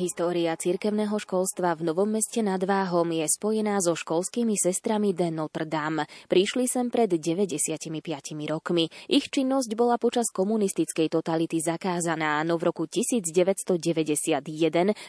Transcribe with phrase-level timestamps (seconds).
[0.00, 5.68] História cirkevného školstva v Novom meste nad Váhom je spojená so školskými sestrami de Notre
[5.68, 6.08] Dame.
[6.24, 7.92] Prišli sem pred 95
[8.48, 8.88] rokmi.
[9.12, 14.40] Ich činnosť bola počas komunistickej totality zakázaná, no v roku 1991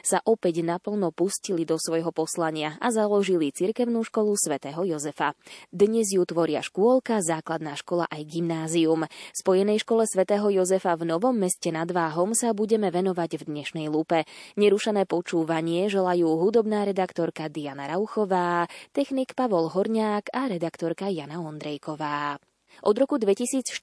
[0.03, 5.39] sa opäť naplno pustili do svojho poslania a založili cirkevnú školu svätého Jozefa.
[5.71, 9.07] Dnes ju tvoria škôlka, základná škola aj gymnázium.
[9.31, 14.27] Spojenej škole svätého Jozefa v Novom meste nad Váhom sa budeme venovať v dnešnej lúpe.
[14.81, 22.41] Nerušené počúvanie želajú hudobná redaktorka Diana Rauchová, technik Pavol Horňák a redaktorka Jana Ondrejková.
[22.81, 23.77] Od roku 2014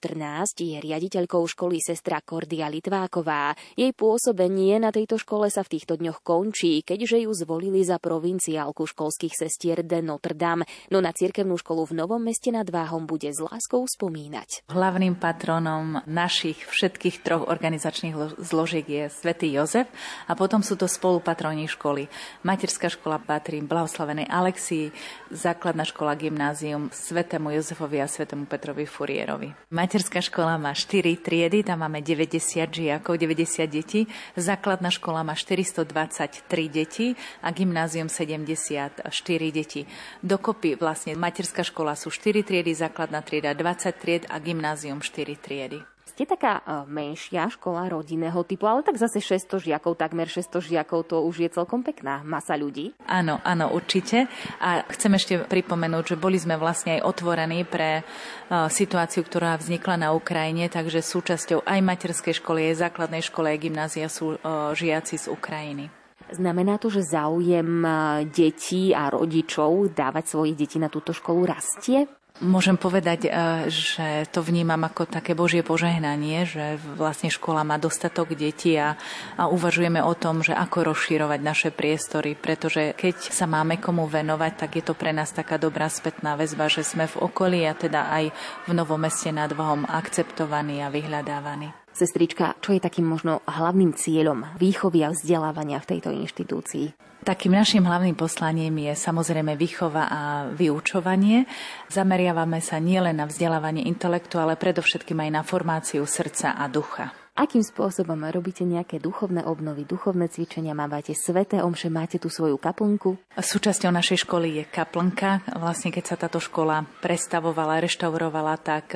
[0.58, 3.54] je riaditeľkou školy sestra Kordia Litváková.
[3.78, 8.90] Jej pôsobenie na tejto škole sa v týchto dňoch končí, keďže ju zvolili za provinciálku
[8.90, 13.30] školských sestier de Notre Dame, no na cirkevnú školu v Novom meste nad Váhom bude
[13.30, 14.66] s láskou spomínať.
[14.66, 19.86] Hlavným patronom našich všetkých troch organizačných zložiek je svätý Jozef
[20.26, 22.10] a potom sú to spolupatroni školy.
[22.42, 24.90] Materská škola patrí blahoslavenej Alexii,
[25.30, 29.52] základná škola gymnázium svätému Jozefovi a svätému Petrovi Furierovi.
[29.68, 32.40] Materská škola má 4 triedy, tam máme 90
[32.72, 34.08] žiakov, 90 detí.
[34.34, 37.12] Základná škola má 423 detí
[37.44, 39.04] a gymnázium 74
[39.52, 39.84] detí.
[40.24, 45.84] Dokopy vlastne materská škola sú 4 triedy, základná trieda 20 tried a gymnázium 4 triedy
[46.18, 51.06] ste taká e, menšia škola rodinného typu, ale tak zase 600 žiakov, takmer 600 žiakov,
[51.06, 52.90] to už je celkom pekná masa ľudí.
[53.06, 54.26] Áno, áno, určite.
[54.58, 59.94] A chcem ešte pripomenúť, že boli sme vlastne aj otvorení pre e, situáciu, ktorá vznikla
[59.94, 64.38] na Ukrajine, takže súčasťou aj materskej školy, aj základnej školy, aj gymnázia sú e,
[64.74, 65.86] žiaci z Ukrajiny.
[66.34, 67.86] Znamená to, že záujem
[68.34, 72.17] detí a rodičov dávať svojich detí na túto školu rastie?
[72.38, 73.30] Môžem povedať, e,
[73.66, 78.94] že to vnímam ako také Božie požehnanie, že vlastne škola má dostatok detí a,
[79.34, 84.52] a uvažujeme o tom, že ako rozširovať naše priestory, pretože keď sa máme komu venovať,
[84.54, 88.06] tak je to pre nás taká dobrá spätná väzba, že sme v okolí a teda
[88.06, 88.30] aj
[88.66, 91.74] v Novom meste nad Vahom akceptovaní a vyhľadávaní.
[91.90, 97.07] Sestrička, čo je takým možno hlavným cieľom výchovy a vzdelávania v tejto inštitúcii?
[97.28, 101.44] Takým našim hlavným poslaním je samozrejme výchova a vyučovanie.
[101.92, 107.12] Zameriavame sa nielen na vzdelávanie intelektu, ale predovšetkým aj na formáciu srdca a ducha.
[107.38, 113.14] Akým spôsobom robíte nejaké duchovné obnovy, duchovné cvičenia, mávate sveté omše, máte tu svoju kaplnku?
[113.38, 115.46] Súčasťou našej školy je kaplnka.
[115.54, 118.90] Vlastne keď sa táto škola prestavovala, reštaurovala, tak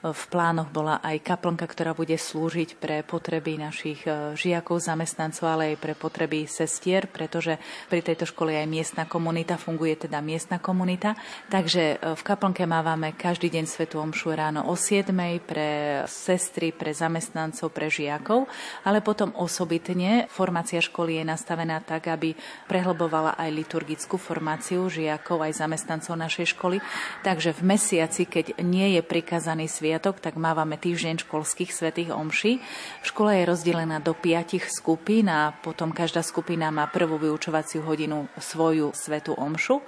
[0.00, 5.74] v plánoch bola aj kaplnka, ktorá bude slúžiť pre potreby našich e, žiakov, zamestnancov, ale
[5.74, 7.60] aj pre potreby sestier, pretože
[7.92, 11.20] pri tejto škole aj miestna komunita, funguje teda miestna komunita.
[11.52, 15.12] Takže e, v kaplnke mávame každý deň svetú omšu ráno o 7
[15.44, 18.48] pre sestry, pre zamestnancov, pre žiakov,
[18.88, 22.32] ale potom osobitne formácia školy je nastavená tak, aby
[22.64, 26.80] prehlbovala aj liturgickú formáciu žiakov, aj zamestnancov našej školy.
[27.20, 32.62] Takže v mesiaci, keď nie je prikazaný sviatok, tak mávame týždeň školských svetých omší.
[33.02, 38.94] Škola je rozdelená do piatich skupín a potom každá skupina má prvú vyučovaciu hodinu svoju
[38.94, 39.82] svetú omšu.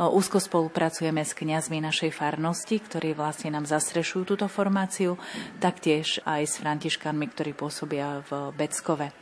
[0.00, 5.20] Úzko spolupracujeme s kňazmi našej farnosti, ktorí vlastne nám zastrešujú túto formáciu,
[5.60, 9.12] taktiež aj s františkanmi, ktorí pôsobia v Beckove.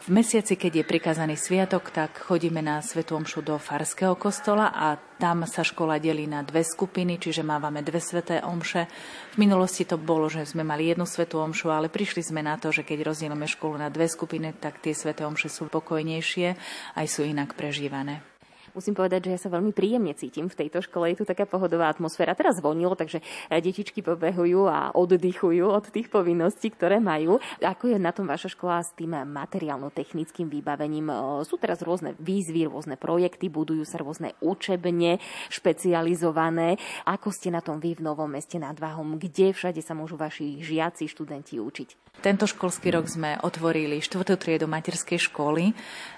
[0.00, 4.96] V mesiaci, keď je prikazaný sviatok, tak chodíme na Svetú Omšu do Farského kostola a
[4.96, 8.88] tam sa škola delí na dve skupiny, čiže mávame dve sveté omše.
[9.36, 12.72] V minulosti to bolo, že sme mali jednu svetú omšu, ale prišli sme na to,
[12.72, 16.56] že keď rozdielame školu na dve skupiny, tak tie sveté omše sú pokojnejšie,
[16.96, 18.29] aj sú inak prežívané.
[18.70, 21.10] Musím povedať, že ja sa veľmi príjemne cítim v tejto škole.
[21.10, 22.38] Je tu taká pohodová atmosféra.
[22.38, 23.18] Teraz zvonilo, takže
[23.50, 27.42] detičky pobehujú a oddychujú od tých povinností, ktoré majú.
[27.58, 31.10] Ako je na tom vaša škola s tým materiálno-technickým vybavením?
[31.42, 35.18] Sú teraz rôzne výzvy, rôzne projekty, budujú sa rôzne učebne
[35.50, 36.78] špecializované.
[37.04, 39.18] Ako ste na tom vy v Novom meste nad Váhom?
[39.18, 42.20] Kde všade sa môžu vaši žiaci, študenti učiť?
[42.20, 45.72] Tento školský rok sme otvorili štvrtú triedu materskej školy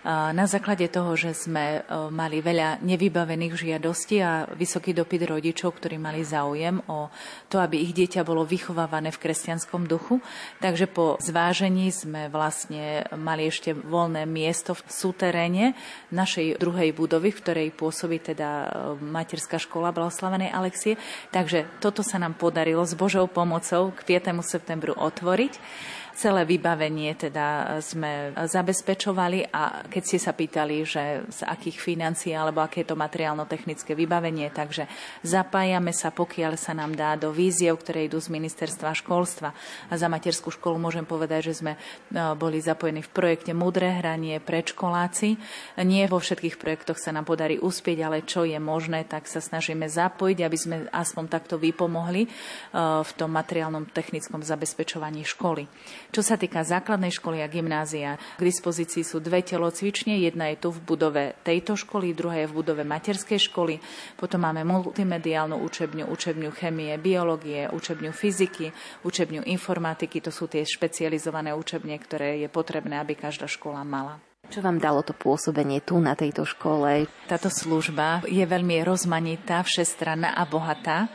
[0.08, 6.20] na základe toho, že sme mali veľa nevybavených žiadostí a vysoký dopyt rodičov, ktorí mali
[6.20, 7.08] záujem o
[7.48, 10.20] to, aby ich dieťa bolo vychovávané v kresťanskom duchu.
[10.60, 15.72] Takže po zvážení sme vlastne mali ešte voľné miesto v súteréne
[16.12, 18.68] našej druhej budovy, v ktorej pôsobí teda
[19.00, 21.00] materská škola Blahoslavenej Alexie.
[21.32, 24.44] Takže toto sa nám podarilo s Božou pomocou k 5.
[24.44, 25.56] septembru otvoriť.
[26.14, 32.60] Celé vybavenie teda sme zabezpečovali a keď ste sa pýtali, že z akých financií alebo
[32.60, 34.86] aké je to materiálno-technické vybavenie, takže
[35.24, 39.56] zapájame sa, pokiaľ sa nám dá do víziev, ktoré idú z ministerstva školstva.
[39.88, 41.72] A za materskú školu môžem povedať, že sme
[42.12, 45.36] no, boli zapojení v projekte Mudré hranie predškoláci.
[45.82, 49.88] Nie vo všetkých projektoch sa nám podarí uspieť, ale čo je možné, tak sa snažíme
[49.88, 52.28] zapojiť, aby sme aspoň takto vypomohli
[53.02, 55.66] v tom materiálnom technickom zabezpečovaní školy.
[56.12, 60.20] Čo sa týka základnej školy a gymnázia, k dispozícii sú dve telocvične.
[60.20, 63.80] Jedna je tu v budove tejto školy, druhá je v budove materskej školy.
[64.20, 68.68] Potom máme multimediálnu učebňu, učebňu chemie, biológie, učebňu fyziky,
[69.08, 70.20] učebňu informatiky.
[70.20, 74.20] To sú tie špecializované učebne, ktoré je potrebné, aby každá škola mala.
[74.52, 77.08] Čo vám dalo to pôsobenie tu na tejto škole?
[77.24, 81.08] Táto služba je veľmi rozmanitá, všestranná a bohatá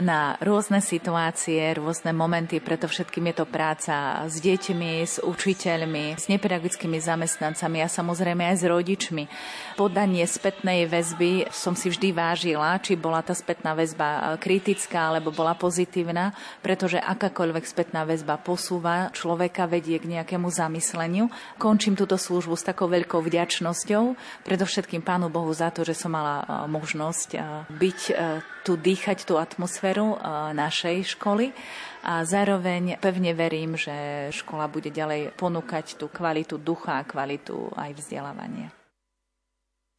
[0.00, 6.32] na rôzne situácie, rôzne momenty, preto všetkým je to práca s deťmi, s učiteľmi, s
[6.32, 9.24] nepedagogickými zamestnancami a samozrejme aj s rodičmi.
[9.76, 15.52] Podanie spätnej väzby som si vždy vážila, či bola tá spätná väzba kritická alebo bola
[15.52, 16.32] pozitívna,
[16.64, 21.28] pretože akákoľvek spätná väzba posúva človeka, vedie k nejakému zamysleniu.
[21.60, 26.66] Končím túto službu s takou veľkou vďačnosťou, predovšetkým Pánu Bohu za to, že som mala
[26.68, 27.28] možnosť
[27.72, 28.00] byť
[28.62, 30.18] tu, dýchať tú atmosféru eh,
[30.54, 31.54] našej školy
[32.02, 33.94] a zároveň pevne verím, že
[34.34, 38.81] škola bude ďalej ponúkať tú kvalitu ducha a kvalitu aj vzdelávania.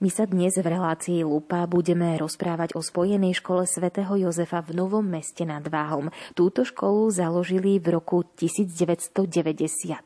[0.03, 5.07] My sa dnes v relácii Lupa budeme rozprávať o spojenej škole svätého Jozefa v Novom
[5.07, 6.11] meste nad Váhom.
[6.35, 10.03] Túto školu založili v roku 1991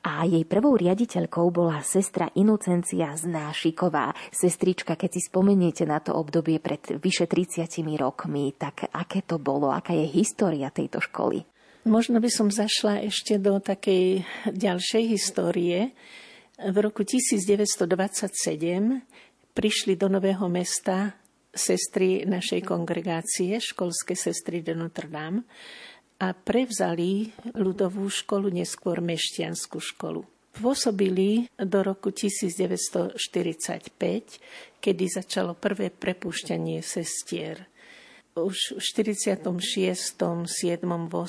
[0.00, 4.16] a jej prvou riaditeľkou bola sestra Inocencia Znášiková.
[4.32, 7.68] Sestrička, keď si spomeniete na to obdobie pred vyše 30
[8.00, 11.44] rokmi, tak aké to bolo, aká je história tejto školy?
[11.84, 14.24] Možno by som zašla ešte do takej
[14.56, 15.92] ďalšej histórie,
[16.56, 17.84] v roku 1927
[19.52, 21.12] prišli do Nového mesta
[21.52, 25.44] sestry našej kongregácie, školské sestry de Notre Dame,
[26.16, 30.24] a prevzali ľudovú školu, neskôr mešťanskú školu.
[30.56, 33.20] Pôsobili do roku 1945,
[34.80, 37.68] kedy začalo prvé prepušťanie sestier.
[38.32, 41.20] Už v 46., 7., 8.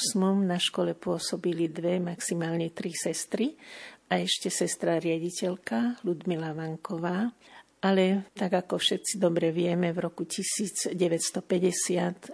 [0.44, 3.60] na škole pôsobili dve, maximálne tri sestry
[4.08, 7.32] a ešte sestra riaditeľka Ludmila Vanková.
[7.78, 10.98] Ale tak ako všetci dobre vieme, v roku 1950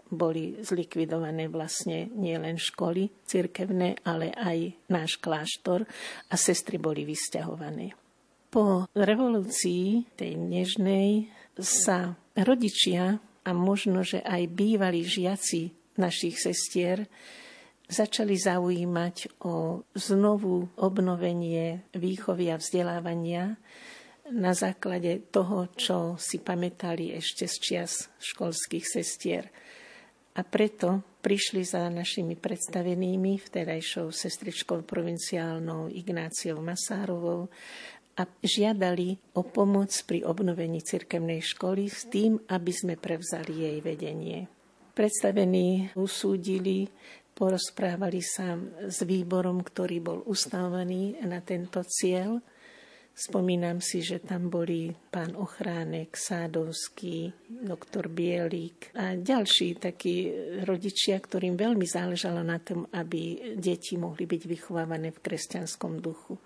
[0.07, 5.83] boli zlikvidované vlastne nielen školy cirkevné, ale aj náš kláštor
[6.31, 7.91] a sestry boli vysťahované.
[8.47, 11.27] Po revolúcii tej nežnej
[11.59, 17.03] sa rodičia a možno, že aj bývalí žiaci našich sestier
[17.93, 23.55] začali zaujímať o znovu obnovenie výchovy a vzdelávania
[24.33, 29.53] na základe toho, čo si pamätali ešte z čias školských sestier.
[30.33, 37.53] A preto prišli za našimi predstavenými, vtedajšou sestričkou provinciálnou Ignáciou Masárovou
[38.17, 44.49] a žiadali o pomoc pri obnovení cirkevnej školy s tým, aby sme prevzali jej vedenie.
[44.93, 46.85] Predstavení usúdili,
[47.33, 48.53] Porozprávali sa
[48.85, 52.37] s výborom, ktorý bol ustavený na tento cieľ.
[53.13, 60.33] Spomínam si, že tam boli pán Ochránek, Sádovský, doktor Bielík a ďalší takí
[60.65, 66.41] rodičia, ktorým veľmi záležalo na tom, aby deti mohli byť vychovávané v kresťanskom duchu.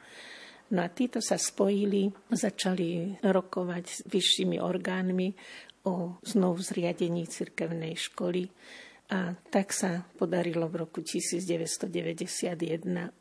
[0.75, 5.31] No a títo sa spojili, začali rokovať s vyššími orgánmi
[5.87, 8.51] o znovu zriadení cirkevnej školy
[9.07, 11.87] a tak sa podarilo v roku 1991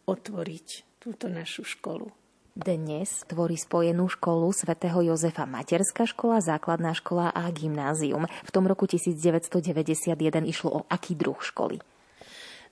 [0.07, 2.11] otvoriť túto našu školu.
[2.57, 8.25] Dnes tvorí spojenú školu svätého Jozefa materská škola, základná škola a gymnázium.
[8.25, 10.17] V tom roku 1991
[10.49, 11.79] išlo o aký druh školy?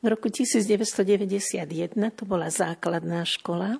[0.01, 1.69] V roku 1991
[2.17, 3.77] to bola základná škola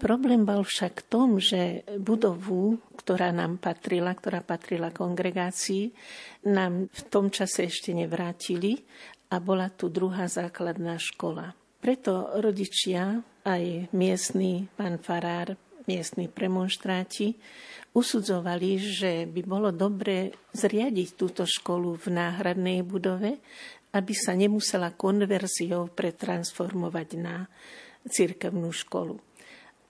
[0.00, 5.92] Problém bol však v tom, že budovu, ktorá nám patrila, ktorá patrila kongregácii,
[6.48, 8.80] nám v tom čase ešte nevrátili
[9.28, 11.52] a bola tu druhá základná škola.
[11.84, 17.36] Preto rodičia, aj miestny pán Farár, miestni premonštráti,
[17.92, 23.36] usudzovali, že by bolo dobre zriadiť túto školu v náhradnej budove,
[23.92, 27.44] aby sa nemusela konverziou pretransformovať na
[28.08, 29.29] cirkevnú školu.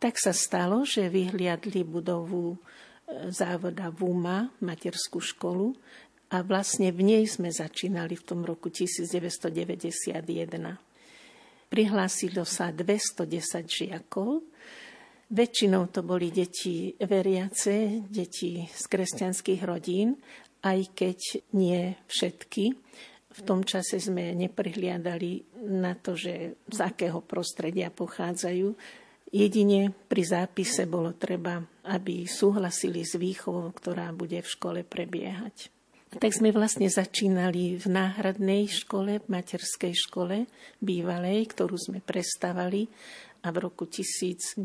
[0.00, 2.59] Tak sa stalo, že vyhliadli budovu e,
[3.28, 5.76] závoda VUMA, materskú školu,
[6.30, 9.50] a vlastne v nej sme začínali v tom roku 1991.
[11.66, 14.47] Prihlásilo sa 210 žiakov.
[15.30, 20.19] Väčšinou to boli deti veriace, deti z kresťanských rodín,
[20.62, 21.19] aj keď
[21.54, 22.64] nie všetky.
[23.30, 28.75] V tom čase sme neprihliadali na to, že z akého prostredia pochádzajú.
[29.31, 35.71] Jedine pri zápise bolo treba, aby súhlasili s výchovou, ktorá bude v škole prebiehať.
[36.11, 40.51] Tak sme vlastne začínali v náhradnej škole, v materskej škole
[40.83, 42.91] bývalej, ktorú sme prestávali
[43.47, 44.59] a v roku 1993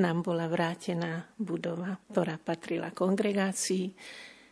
[0.00, 3.92] nám bola vrátená budova, ktorá patrila kongregácii.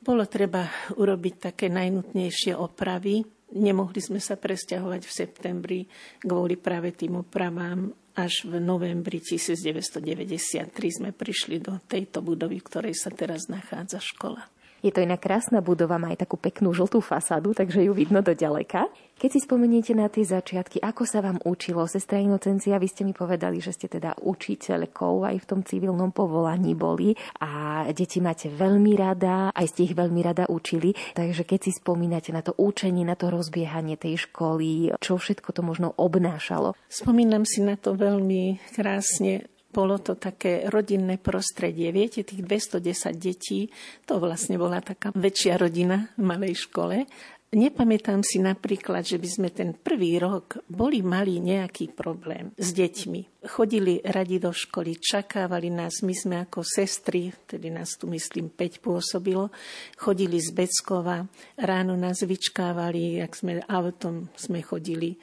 [0.05, 0.69] Bolo treba
[1.00, 3.25] urobiť také najnutnejšie opravy.
[3.52, 5.80] Nemohli sme sa presťahovať v septembri
[6.25, 12.94] kvôli práve tým opravám až v novembri 1993 sme prišli do tejto budovy, v ktorej
[12.97, 14.44] sa teraz nachádza škola.
[14.83, 18.35] Je to iná krásna budova, má aj takú peknú žltú fasádu, takže ju vidno do
[18.35, 18.91] ďaleka.
[19.15, 21.87] Keď si spomeniete na tie začiatky, ako sa vám učilo?
[21.87, 26.75] Sestra Inocencia, vy ste mi povedali, že ste teda učiteľkou aj v tom civilnom povolaní
[26.75, 30.99] boli a deti máte veľmi rada, aj ste ich veľmi rada učili.
[31.15, 35.62] Takže keď si spomínate na to učenie, na to rozbiehanie tej školy, čo všetko to
[35.62, 36.75] možno obnášalo?
[36.91, 41.88] Spomínam si na to veľmi krásne bolo to také rodinné prostredie.
[41.91, 43.73] Viete, tých 210 detí,
[44.05, 47.09] to vlastne bola taká väčšia rodina v malej škole.
[47.52, 53.45] Nepamätám si napríklad, že by sme ten prvý rok boli mali nejaký problém s deťmi.
[53.45, 58.81] Chodili radi do školy, čakávali nás, my sme ako sestry, tedy nás tu myslím 5
[58.81, 59.52] pôsobilo,
[60.00, 61.29] chodili z Beckova,
[61.61, 65.21] ráno nás vyčkávali, ak sme autom sme chodili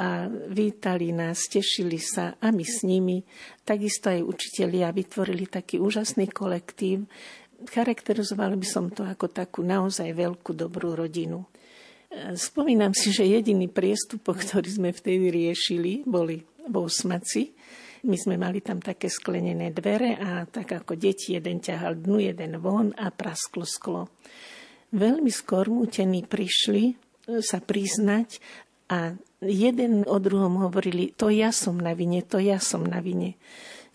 [0.00, 3.20] a vítali nás, tešili sa a my s nimi.
[3.68, 7.04] Takisto aj učitelia vytvorili taký úžasný kolektív.
[7.68, 11.44] Charakterizoval by som to ako takú naozaj veľkú dobrú rodinu.
[12.32, 17.52] Spomínam si, že jediný priestupok, ktorý sme vtedy riešili, boli v Osmaci.
[18.08, 22.56] My sme mali tam také sklenené dvere a tak ako deti, jeden ťahal dnu, jeden
[22.56, 24.08] von a prasklo sklo.
[24.96, 26.96] Veľmi skormútení prišli
[27.44, 28.40] sa priznať
[28.88, 33.40] a jeden o druhom hovorili, to ja som na vine, to ja som na vine.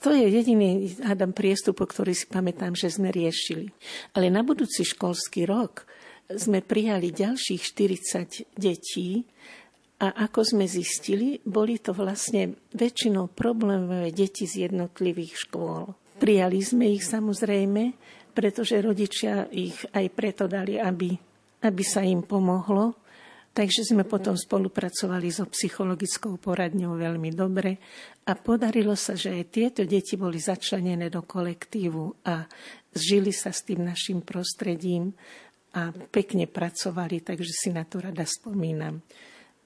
[0.04, 3.72] To je jediný, hádam, priestupok, ktorý si pamätám, že sme riešili.
[4.14, 5.88] Ale na budúci školský rok
[6.30, 9.24] sme prijali ďalších 40 detí
[10.02, 15.96] a ako sme zistili, boli to vlastne väčšinou problémové deti z jednotlivých škôl.
[16.20, 17.96] Prijali sme ich samozrejme,
[18.36, 21.16] pretože rodičia ich aj preto dali, aby,
[21.64, 23.05] aby sa im pomohlo
[23.56, 27.80] Takže sme potom spolupracovali so psychologickou poradňou veľmi dobre
[28.28, 32.44] a podarilo sa, že aj tieto deti boli začlenené do kolektívu a
[32.92, 35.16] žili sa s tým našim prostredím
[35.72, 39.00] a pekne pracovali, takže si na to rada spomínam.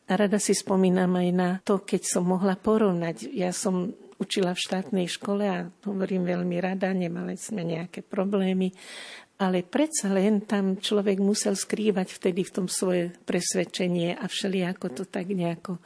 [0.05, 3.29] A rada si spomínam aj na to, keď som mohla porovnať.
[3.33, 8.69] Ja som učila v štátnej škole a hovorím veľmi rada, nemali sme nejaké problémy
[9.39, 15.03] ale predsa len tam človek musel skrývať vtedy v tom svoje presvedčenie a všelijako to
[15.07, 15.81] tak nejako e,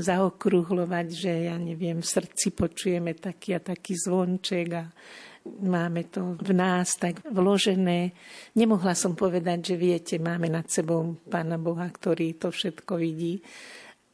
[0.00, 4.88] zaokrúhlovať, že ja neviem, v srdci počujeme taký a taký zvonček a
[5.44, 8.16] máme to v nás tak vložené.
[8.56, 13.44] Nemohla som povedať, že viete, máme nad sebou Pána Boha, ktorý to všetko vidí.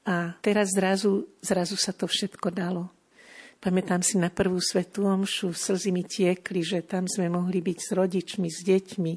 [0.02, 2.97] A teraz zrazu, zrazu sa to všetko dalo.
[3.58, 7.90] Pamätám si na prvú svetú omšu, slzy mi tiekli, že tam sme mohli byť s
[7.90, 9.12] rodičmi, s deťmi,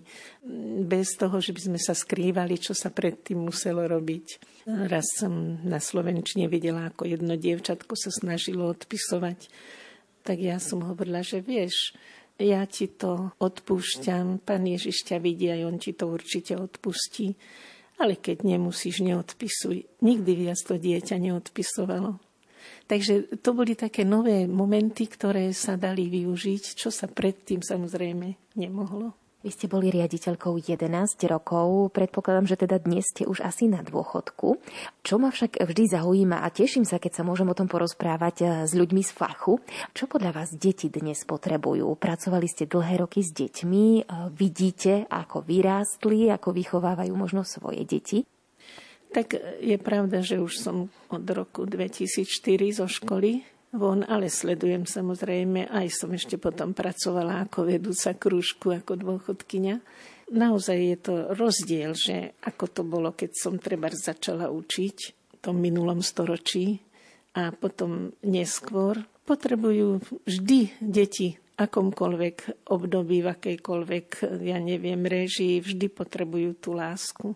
[0.82, 4.42] bez toho, že by sme sa skrývali, čo sa predtým muselo robiť.
[4.66, 9.46] Raz som na Slovenčine videla, ako jedno dievčatko sa snažilo odpisovať.
[10.26, 11.94] Tak ja som hovorila, že vieš,
[12.42, 17.38] ja ti to odpúšťam, pán Ježiš ťa vidí a on ti to určite odpustí.
[18.02, 20.02] Ale keď nemusíš, neodpisuj.
[20.02, 22.31] Nikdy viac to dieťa neodpisovalo.
[22.86, 29.22] Takže to boli také nové momenty, ktoré sa dali využiť, čo sa predtým samozrejme nemohlo.
[29.42, 30.86] Vy ste boli riaditeľkou 11
[31.26, 34.62] rokov, predpokladám, že teda dnes ste už asi na dôchodku.
[35.02, 38.48] Čo ma však vždy zaujíma a teším sa, keď sa môžem o tom porozprávať eh,
[38.70, 39.58] s ľuďmi z fachu,
[39.98, 41.90] čo podľa vás deti dnes potrebujú?
[41.98, 48.22] Pracovali ste dlhé roky s deťmi, eh, vidíte, ako vyrástli, ako vychovávajú možno svoje deti.
[49.12, 52.24] Tak je pravda, že už som od roku 2004
[52.72, 53.44] zo školy
[53.76, 59.84] von, ale sledujem samozrejme, aj som ešte potom pracovala ako vedúca krúžku, ako dôchodkynia.
[60.32, 65.60] Naozaj je to rozdiel, že ako to bolo, keď som treba začala učiť v tom
[65.60, 66.80] minulom storočí
[67.36, 68.96] a potom neskôr.
[69.28, 74.08] Potrebujú vždy deti akomkoľvek období, v akejkoľvek,
[74.40, 77.36] ja neviem, režii, vždy potrebujú tú lásku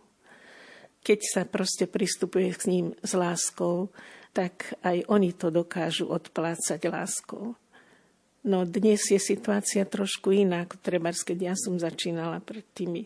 [1.06, 3.94] keď sa proste pristupuje k ním s láskou,
[4.34, 7.54] tak aj oni to dokážu odplácať láskou.
[8.42, 13.06] No dnes je situácia trošku iná, ako treba, keď ja som začínala pred tými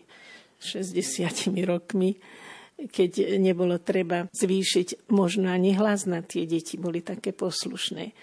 [0.64, 2.16] 60 rokmi,
[2.80, 8.16] keď nebolo treba zvýšiť možno ani hlas na tie deti, boli také poslušné.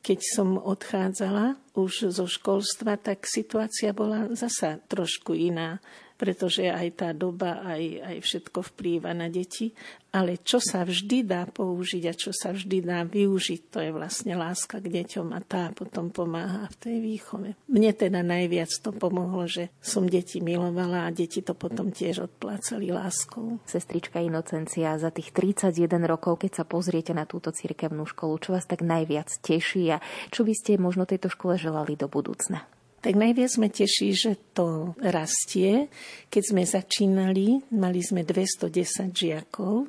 [0.00, 5.82] Keď som odchádzala už zo školstva, tak situácia bola zasa trošku iná
[6.20, 9.72] pretože aj tá doba, aj, aj všetko vplýva na deti.
[10.12, 14.36] Ale čo sa vždy dá použiť a čo sa vždy dá využiť, to je vlastne
[14.36, 17.48] láska k deťom a tá potom pomáha v tej výchove.
[17.70, 22.90] Mne teda najviac to pomohlo, že som deti milovala a deti to potom tiež odplácali
[22.90, 23.62] láskou.
[23.64, 28.66] Sestrička Inocencia, za tých 31 rokov, keď sa pozriete na túto cirkevnú školu, čo vás
[28.66, 30.02] tak najviac teší a
[30.34, 32.66] čo by ste možno tejto škole želali do budúcna?
[33.00, 35.88] Tak najviac sme teší, že to rastie.
[36.28, 39.88] Keď sme začínali, mali sme 210 žiakov.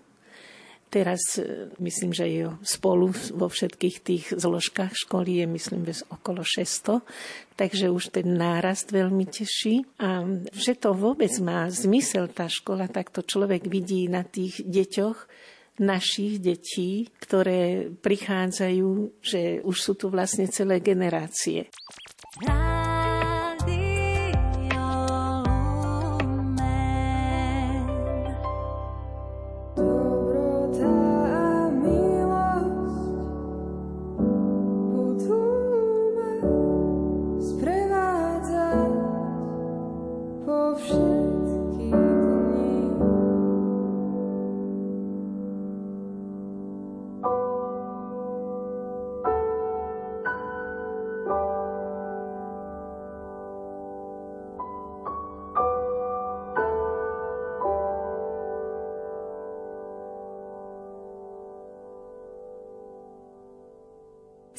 [0.91, 6.99] Teraz e, myslím, že je spolu vo všetkých tých zložkách školy je myslím okolo 600,
[7.55, 9.87] takže už ten nárast veľmi teší.
[10.03, 15.31] A že to vôbec má zmysel tá škola, tak to človek vidí na tých deťoch,
[15.79, 18.89] našich detí, ktoré prichádzajú,
[19.23, 21.71] že už sú tu vlastne celé generácie.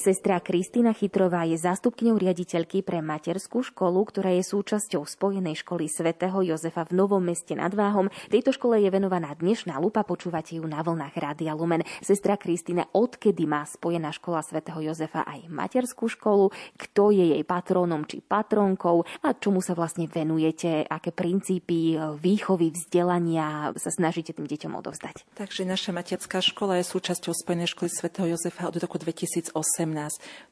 [0.03, 6.43] Sestra Kristýna Chytrová je zástupkňou riaditeľky pre materskú školu, ktorá je súčasťou Spojenej školy svätého
[6.43, 8.11] Jozefa v Novom meste nad Váhom.
[8.27, 11.87] Tejto škole je venovaná dnešná lupa, počúvate ju na vlnách Rádia Lumen.
[12.03, 18.03] Sestra Kristýna, odkedy má Spojená škola svätého Jozefa aj materskú školu, kto je jej patrónom
[18.03, 24.75] či patronkou a čomu sa vlastne venujete, aké princípy výchovy, vzdelania sa snažíte tým deťom
[24.83, 25.39] odovzdať?
[25.39, 29.55] Takže naša materská škola je súčasťou Spojenej školy svätého Jozefa od roku 2008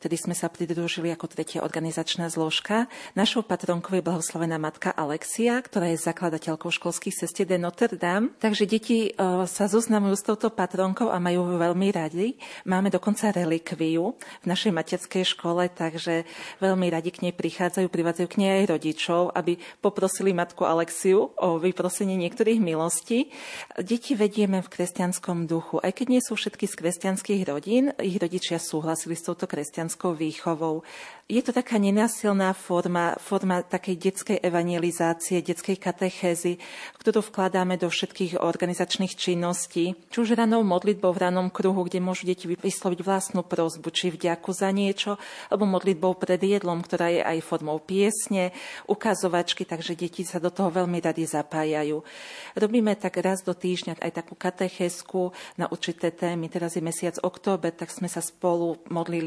[0.00, 2.86] Vtedy sme sa pridružili ako tretia organizačná zložka.
[3.16, 8.36] Našou patronkou je blahoslavená matka Alexia, ktorá je zakladateľkou školských sestier de Notre Dame.
[8.36, 12.36] Takže deti uh, sa zoznamujú s touto patronkou a majú veľmi radi.
[12.68, 16.28] Máme dokonca relikviu v našej materskej škole, takže
[16.60, 21.56] veľmi radi k nej prichádzajú, privádzajú k nej aj rodičov, aby poprosili matku Alexiu o
[21.56, 23.32] vyprosenie niektorých milostí.
[23.78, 25.78] Deti vedieme v kresťanskom duchu.
[25.80, 30.82] Aj keď nie sú všetky z kresťanských rodín, ich rodičia súhlasili s touto kresťanskou výchovou.
[31.30, 36.58] Je to taká nenásilná forma, forma takej detskej evangelizácie, detskej katechézy,
[36.98, 39.94] ktorú vkladáme do všetkých organizačných činností.
[40.10, 44.50] Či už ranou modlitbou v ranom kruhu, kde môžu deti vysloviť vlastnú prozbu, či vďaku
[44.50, 45.22] za niečo,
[45.54, 48.50] alebo modlitbou pred jedlom, ktorá je aj formou piesne,
[48.90, 52.02] ukazovačky, takže deti sa do toho veľmi radi zapájajú.
[52.58, 56.50] Robíme tak raz do týždňa aj takú katechésku na určité témy.
[56.50, 59.19] Teraz je mesiac október, tak sme sa spolu modlili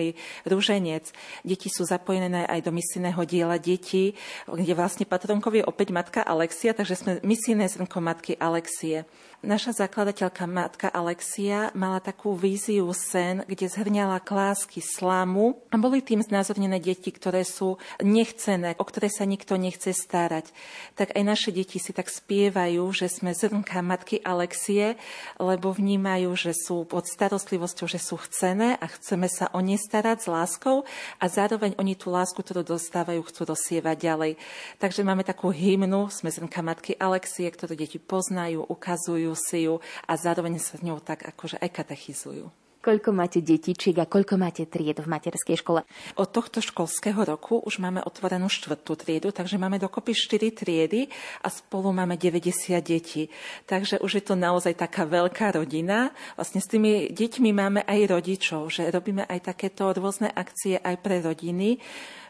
[0.43, 1.13] rúženec.
[1.45, 4.17] Deti sú zapojené aj do misijného diela detí,
[4.49, 9.05] kde vlastne patronkou je opäť matka Alexia, takže sme misijné zrnko matky Alexie.
[9.43, 16.23] Naša zakladateľka matka Alexia mala takú víziu sen, kde zhrňala klásky slamu a boli tým
[16.23, 20.47] znázornené deti, ktoré sú nechcené, o ktoré sa nikto nechce starať.
[20.95, 24.95] Tak aj naše deti si tak spievajú, že sme zrnka matky Alexie,
[25.35, 30.23] lebo vnímajú, že sú pod starostlivosťou, že sú chcené a chceme sa o ne starať
[30.23, 30.87] s láskou
[31.19, 34.31] a zároveň oni tú lásku, ktorú dostávajú, chcú dosievať ďalej.
[34.79, 40.13] Takže máme takú hymnu, sme zrnka matky Alexie, ktorú deti poznajú, ukazujú si ju a
[40.17, 42.47] zároveň sa s ňou tak akože aj katechizujú.
[42.83, 45.87] Koľko máte detičiek a koľko máte tried v materskej škole?
[46.19, 51.07] Od tohto školského roku už máme otvorenú štvrtú triedu, takže máme dokopy 4 triedy
[51.39, 53.31] a spolu máme 90 detí.
[53.71, 56.11] Takže už je to naozaj taká veľká rodina.
[56.35, 61.23] Vlastne s tými deťmi máme aj rodičov, že robíme aj takéto rôzne akcie aj pre
[61.23, 61.79] rodiny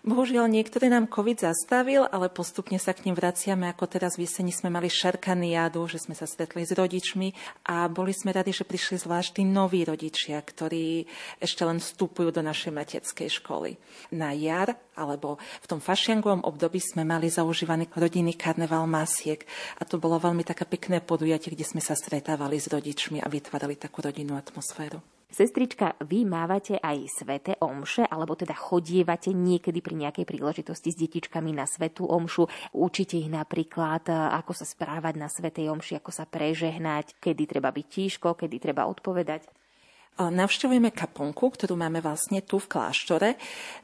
[0.04, 3.72] Bohužiaľ, niektoré nám COVID zastavil, ale postupne sa k ním vraciame.
[3.72, 7.32] Ako teraz v jeseni sme mali šarkaniádu, že sme sa stretli s rodičmi
[7.72, 11.08] a boli sme radi, že prišli zvlášť noví rodičia, ktorí
[11.39, 13.80] ešte len vstupujú do našej materskej školy.
[14.12, 19.39] Na jar alebo v tom fašiangovom období sme mali zaužívaný rodinný karneval masiek
[19.80, 23.80] a to bolo veľmi také pekné podujatie, kde sme sa stretávali s rodičmi a vytvárali
[23.80, 25.12] takú rodinnú atmosféru.
[25.34, 31.50] Sestrička, vy mávate aj sveté omše, alebo teda chodievate niekedy pri nejakej príležitosti s detičkami
[31.50, 32.46] na svetú omšu.
[32.78, 37.86] Učite ich napríklad, ako sa správať na svetej omši, ako sa prežehnať, kedy treba byť
[37.89, 39.50] tížko, kedy treba odpovedať.
[40.13, 43.34] Navštevujeme kaponku, ktorú máme vlastne tu v kláštore.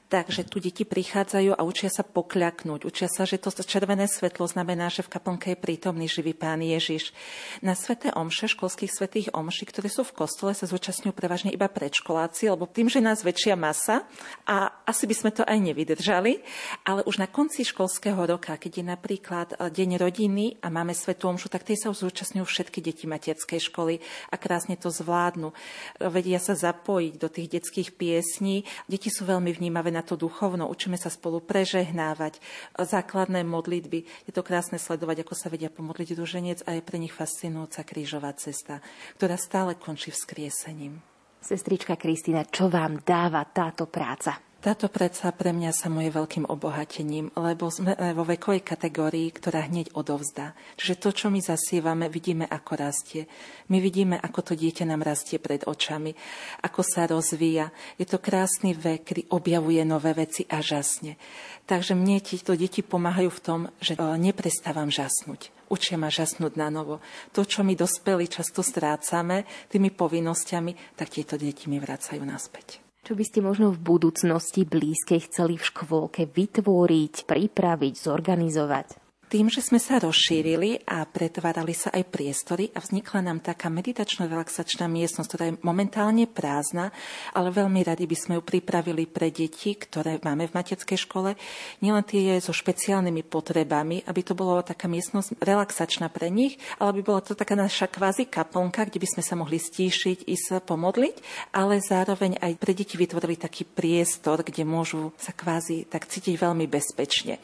[0.09, 2.81] Takže tu deti prichádzajú a učia sa pokľaknúť.
[2.81, 7.13] Učia sa, že to červené svetlo znamená, že v kaplnke je prítomný živý pán Ježiš.
[7.61, 12.49] Na sveté omše, školských svetých omši, ktoré sú v kostole, sa zúčastňujú prevažne iba predškoláci,
[12.49, 14.09] lebo tým, že nás väčšia masa
[14.49, 16.41] a asi by sme to aj nevydržali,
[16.89, 21.29] ale už na konci školského roka, keď je napríklad e, deň rodiny a máme svetú
[21.29, 24.01] omšu, tak tie sa zúčastňujú všetky deti materskej školy
[24.33, 25.53] a krásne to zvládnu.
[26.01, 28.65] Vedia sa zapojiť do tých detských piesní.
[28.89, 32.39] Deti sú veľmi vnímavé na to duchovno, učíme sa spolu prežehnávať,
[32.79, 34.07] základné modlitby.
[34.23, 38.31] Je to krásne sledovať, ako sa vedia pomodliť ruženec a je pre nich fascinujúca krížová
[38.39, 38.79] cesta,
[39.19, 41.03] ktorá stále končí vzkriesením.
[41.43, 44.48] Sestrička Kristýna, čo vám dáva táto práca?
[44.59, 49.95] Táto predsa pre mňa sa moje veľkým obohatením, lebo sme vo vekovej kategórii, ktorá hneď
[49.95, 50.51] odovzdá.
[50.75, 53.31] Čiže to, čo my zasievame, vidíme, ako rastie.
[53.71, 56.11] My vidíme, ako to dieťa nám rastie pred očami,
[56.59, 57.71] ako sa rozvíja.
[57.95, 61.15] Je to krásny vek, kedy objavuje nové veci a žasne.
[61.63, 65.55] Takže mne tieto deti pomáhajú v tom, že e, neprestávam žasnúť.
[65.71, 66.99] Učia ma žasnúť na novo.
[67.31, 72.88] To, čo my dospeli často strácame tými povinnosťami, tak tieto deti mi vracajú naspäť.
[73.09, 79.08] Čo by ste možno v budúcnosti blízkej chceli v škôlke vytvoriť, pripraviť, zorganizovať?
[79.29, 84.89] Tým, že sme sa rozšírili a pretvárali sa aj priestory a vznikla nám taká meditačno-relaxačná
[84.89, 86.89] miestnosť, ktorá je momentálne prázdna,
[87.37, 91.37] ale veľmi radi by sme ju pripravili pre deti, ktoré máme v materskej škole,
[91.77, 97.05] nielen tie so špeciálnymi potrebami, aby to bolo taká miestnosť relaxačná pre nich, ale aby
[97.05, 101.21] bola to taká naša kvázi kaplnka, kde by sme sa mohli stíšiť, i sa pomodliť,
[101.53, 106.65] ale zároveň aj pre deti vytvorili taký priestor, kde môžu sa kvázi tak cítiť veľmi
[106.65, 107.37] bezpečne.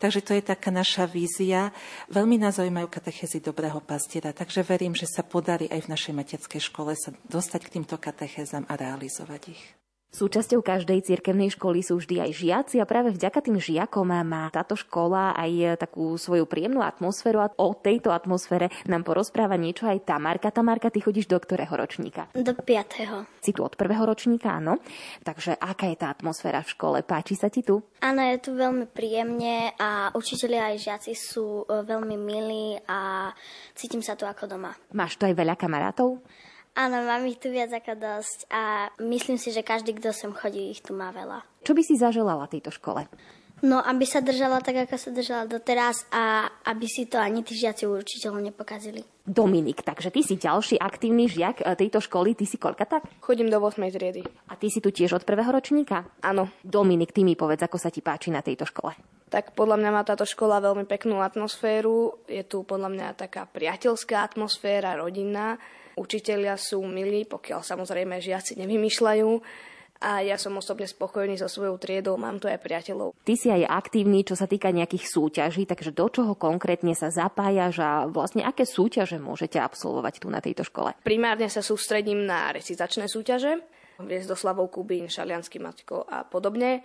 [0.00, 1.25] Takže to je taká naša vízia.
[2.08, 6.62] Veľmi nás zaujímajú katechezy dobrého pastiera, takže verím, že sa podarí aj v našej materskej
[6.72, 9.85] škole sa dostať k týmto katechezám a realizovať ich.
[10.14, 14.78] Súčasťou každej cirkevnej školy sú vždy aj žiaci a práve vďaka tým žiakom má táto
[14.78, 20.54] škola aj takú svoju príjemnú atmosféru a o tejto atmosfére nám porozpráva niečo aj Tamarka.
[20.54, 22.32] Tamarka, ty chodíš do ktorého ročníka?
[22.32, 23.28] Do piatého.
[23.44, 24.80] Si tu od prvého ročníka, áno.
[25.20, 26.98] Takže aká je tá atmosféra v škole?
[27.04, 27.82] Páči sa ti tu?
[28.00, 33.28] Áno, je tu veľmi príjemne a učiteľia aj žiaci sú e, veľmi milí a
[33.76, 34.72] cítim sa tu ako doma.
[34.96, 36.24] Máš tu aj veľa kamarátov?
[36.76, 40.68] Áno, mám ich tu viac ako dosť a myslím si, že každý, kto sem chodí,
[40.68, 41.40] ich tu má veľa.
[41.64, 43.08] Čo by si zaželala tejto škole?
[43.64, 47.56] No, aby sa držala tak, ako sa držala doteraz a aby si to ani tí
[47.56, 49.00] žiaci učiteľov nepokazili.
[49.24, 53.08] Dominik, takže ty si ďalší aktívny žiak e, tejto školy, ty si koľka tak?
[53.24, 53.80] Chodím do 8.
[53.88, 54.28] triedy.
[54.52, 56.04] A ty si tu tiež od prvého ročníka?
[56.20, 56.52] Áno.
[56.60, 58.92] Dominik, ty mi povedz, ako sa ti páči na tejto škole.
[59.32, 62.28] Tak podľa mňa má táto škola veľmi peknú atmosféru.
[62.28, 65.56] Je tu podľa mňa taká priateľská atmosféra, rodinná.
[65.96, 69.30] Učitelia sú milí, pokiaľ samozrejme žiaci nevymýšľajú
[70.00, 73.16] a ja som osobne spokojný so svojou triedou, mám tu aj priateľov.
[73.24, 77.80] Ty si aj aktívny, čo sa týka nejakých súťaží, takže do čoho konkrétne sa zapájaš
[77.80, 80.92] a vlastne aké súťaže môžete absolvovať tu na tejto škole?
[81.00, 83.64] Primárne sa sústredím na recitačné súťaže,
[83.96, 86.84] Hviezdoslavou Kubín, Šalianský Matko a podobne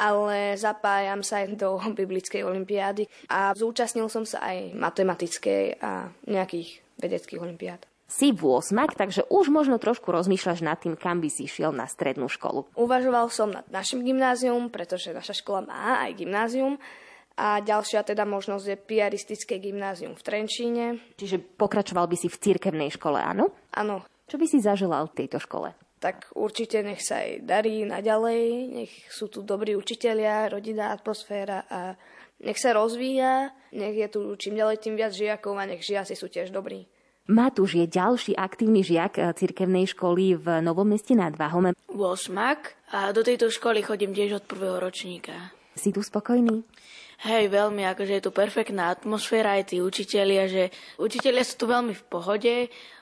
[0.00, 6.80] ale zapájam sa aj do biblickej olimpiády a zúčastnil som sa aj matematickej a nejakých
[6.96, 11.46] vedeckých olimpiád si v 8, takže už možno trošku rozmýšľaš nad tým, kam by si
[11.46, 12.66] šiel na strednú školu.
[12.74, 16.74] Uvažoval som nad našim gymnázium, pretože naša škola má aj gymnázium.
[17.40, 20.84] A ďalšia teda možnosť je piaristické gymnázium v Trenčíne.
[21.16, 23.48] Čiže pokračoval by si v cirkevnej škole, áno?
[23.72, 24.04] Áno.
[24.28, 25.72] Čo by si zaželal v tejto škole?
[26.04, 28.40] Tak určite nech sa aj darí naďalej,
[28.72, 31.96] nech sú tu dobrí učitelia, rodinná atmosféra a
[32.40, 36.28] nech sa rozvíja, nech je tu čím ďalej tým viac žiakov a nech žiaci sú
[36.28, 36.88] tiež dobrí.
[37.28, 41.76] Matúš je ďalší aktívny žiak eh, cirkevnej školy v Novom meste nad Váhom.
[41.90, 41.96] 8.
[42.90, 45.52] A do tejto školy chodím tiež od prvého ročníka.
[45.76, 46.64] Si tu spokojný?
[47.20, 51.92] Hej, veľmi, akože je tu perfektná atmosféra, aj tí učitelia, že učitelia sú tu veľmi
[51.92, 52.54] v pohode.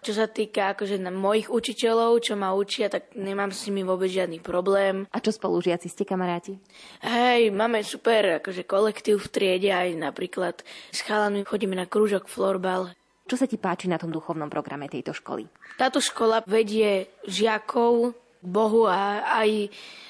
[0.02, 4.10] Čo sa týka akože na mojich učiteľov, čo ma učia, tak nemám s nimi vôbec
[4.10, 5.06] žiadny problém.
[5.14, 6.58] A čo spolužiaci, ste kamaráti?
[7.06, 12.97] Hej, máme super akože kolektív v triede, aj napríklad s chalami chodíme na krúžok florbal.
[13.28, 15.44] Čo sa ti páči na tom duchovnom programe tejto školy?
[15.76, 19.68] Táto škola vedie žiakov Bohu a aj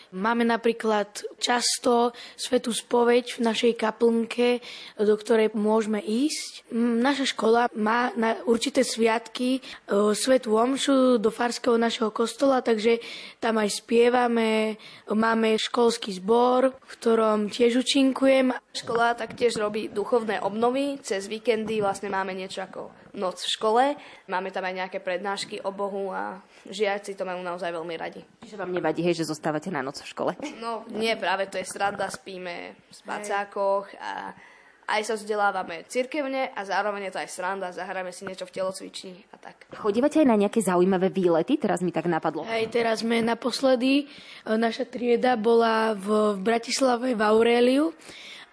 [0.09, 4.65] Máme napríklad často svetú spoveď v našej kaplnke,
[4.97, 6.65] do ktorej môžeme ísť.
[6.73, 13.05] Naša škola má na určité sviatky e, svetú omšu do farského našeho kostola, takže
[13.37, 14.81] tam aj spievame.
[15.13, 18.57] Máme školský zbor, v ktorom tiež učinkujem.
[18.73, 20.97] Škola taktiež robí duchovné obnovy.
[21.05, 23.85] Cez víkendy vlastne máme niečo ako noc v škole.
[24.29, 28.21] Máme tam aj nejaké prednášky o Bohu a žiaci to majú naozaj veľmi radi.
[28.45, 30.33] Čiže vám nevadí, hej, že zostávate na noc v škole?
[30.61, 34.35] No nie, práve to je sranda, spíme v spacákoch a
[34.89, 39.21] aj sa vzdelávame cirkevne a zároveň je to aj sranda, zahráme si niečo v telocvični
[39.33, 39.69] a tak.
[39.77, 41.61] Chodívate aj na nejaké zaujímavé výlety?
[41.61, 42.49] Teraz mi tak napadlo.
[42.49, 44.09] Hej, teraz sme naposledy,
[44.49, 47.93] naša trieda bola v Bratislave v Aureliu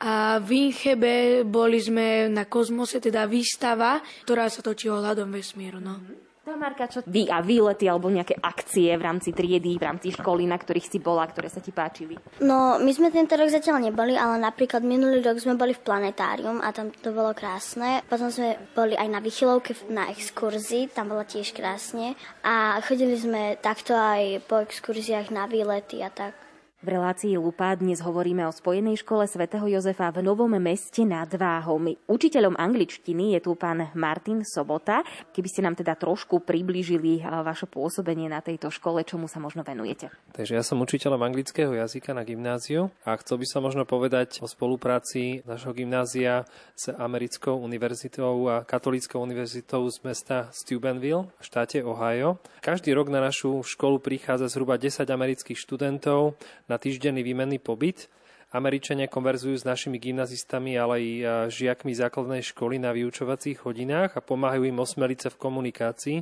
[0.01, 5.79] a v Inchebe boli sme na kozmose, teda výstava, ktorá sa točí ohľadom vesmíru.
[5.79, 6.25] No.
[6.45, 10.62] Marka, čo vy a výlety alebo nejaké akcie v rámci triedy, v rámci školy, na
[10.62, 12.21] ktorých si bola, ktoré sa ti páčili?
[12.38, 16.62] No, my sme tento rok zatiaľ neboli, ale napríklad minulý rok sme boli v planetárium
[16.62, 18.05] a tam to bolo krásne.
[18.05, 22.13] Potom sme boli aj na vychylovke na exkurzii, tam bolo tiež krásne.
[22.45, 26.44] A chodili sme takto aj po exkurziách na výlety a tak.
[26.85, 31.97] V relácii Lupa dnes hovoríme o Spojenej škole svätého Jozefa v Novom meste nad Váhom.
[32.05, 35.01] Učiteľom angličtiny je tu pán Martin Sobota.
[35.33, 40.13] Keby ste nám teda trošku priblížili vaše pôsobenie na tejto škole, čomu sa možno venujete?
[40.37, 44.47] Takže ja som učiteľom anglického jazyka na gymnáziu a chcel by som možno povedať o
[44.47, 46.45] spolupráci našho gymnázia
[46.77, 52.37] s americkou univerzitou a katolíckou univerzitou z mesta Steubenville v štáte Ohio.
[52.61, 56.37] Každý rok na našu školu prichádza zhruba 10 amerických študentov
[56.69, 58.11] na na týždenný výmenný pobyt.
[58.51, 61.05] Američania konverzujú s našimi gymnazistami, ale aj
[61.55, 66.17] žiakmi základnej školy na vyučovacích hodinách a pomáhajú im osmeliť sa v komunikácii.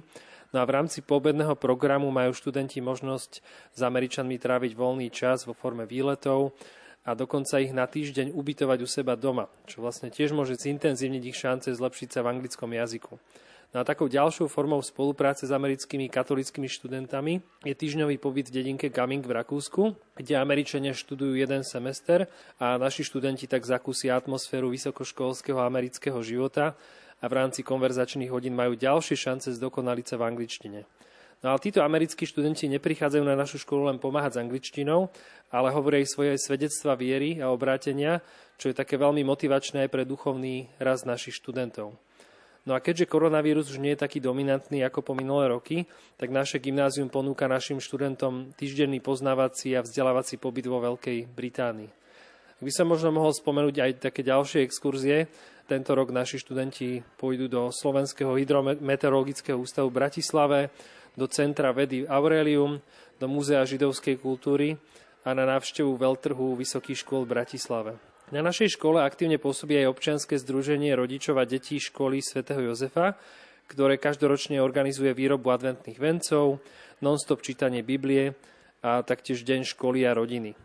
[0.53, 3.41] No a v rámci poobedného programu majú študenti možnosť
[3.73, 6.53] s Američanmi tráviť voľný čas vo forme výletov
[7.01, 11.37] a dokonca ich na týždeň ubytovať u seba doma, čo vlastne tiež môže zintenzívniť ich
[11.37, 13.17] šance zlepšiť sa v anglickom jazyku.
[13.73, 18.85] No a takou ďalšou formou spolupráce s americkými katolickými študentami je týždňový pobyt v dedinke
[18.93, 22.29] Gaming v Rakúsku, kde Američania študujú jeden semester
[22.61, 26.77] a naši študenti tak zakúsia atmosféru vysokoškolského amerického života
[27.17, 30.79] a v rámci konverzačných hodín majú ďalšie šance zdokonaliť sa v angličtine.
[31.41, 35.09] No ale títo americkí študenti neprichádzajú na našu školu len pomáhať s angličtinou,
[35.49, 38.21] ale hovoria aj svoje svedectva viery a obrátenia,
[38.61, 41.97] čo je také veľmi motivačné aj pre duchovný rast našich študentov.
[42.63, 45.83] No a keďže koronavírus už nie je taký dominantný ako po minulé roky,
[46.15, 51.91] tak naše gymnázium ponúka našim študentom týždenný poznávací a vzdelávací pobyt vo Veľkej Británii.
[52.55, 55.27] Ak by som možno mohol spomenúť aj také ďalšie exkurzie,
[55.67, 60.59] tento rok naši študenti pôjdu do Slovenského hydrometeorologického ústavu v Bratislave,
[61.19, 62.79] do Centra vedy Aurelium,
[63.19, 64.79] do Múzea židovskej kultúry
[65.27, 68.12] a na návštevu veľtrhu Vysokých škôl v Bratislave.
[68.33, 73.13] Na našej škole aktívne pôsobí aj občianske združenie rodičov a detí školy svätého Jozefa,
[73.69, 76.57] ktoré každoročne organizuje výrobu adventných vencov,
[77.05, 78.33] non-stop čítanie Biblie
[78.81, 80.57] a taktiež deň školy a rodiny.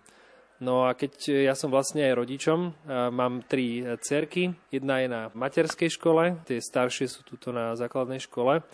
[0.65, 4.49] No a keď ja som vlastne aj rodičom, mám tri cerky.
[4.73, 8.65] Jedna je na materskej škole, tie staršie sú tuto na základnej škole.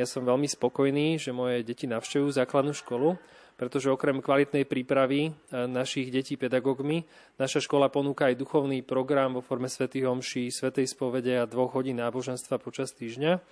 [0.00, 3.12] Ja som veľmi spokojný, že moje deti navštevujú základnú školu
[3.58, 5.30] pretože okrem kvalitnej prípravy e,
[5.66, 7.02] našich detí pedagógmi,
[7.42, 11.98] naša škola ponúka aj duchovný program vo forme svätých homší, svätej spovede a dvoch hodín
[11.98, 13.42] náboženstva počas týždňa.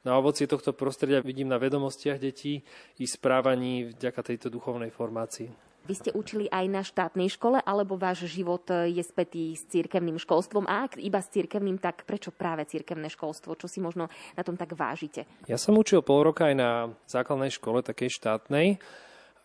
[0.00, 2.64] Na ovocie tohto prostredia vidím na vedomostiach detí
[2.96, 5.52] i správaní vďaka tejto duchovnej formácii.
[5.84, 10.16] Vy ste učili aj na štátnej škole, alebo váš život e, je spätý s cirkevným
[10.16, 10.64] školstvom?
[10.64, 13.60] A ak iba s cirkevným, tak prečo práve cirkevné školstvo?
[13.60, 15.28] Čo si možno na tom tak vážite?
[15.44, 16.70] Ja som učil pol roka aj na
[17.04, 18.80] základnej škole, takej štátnej.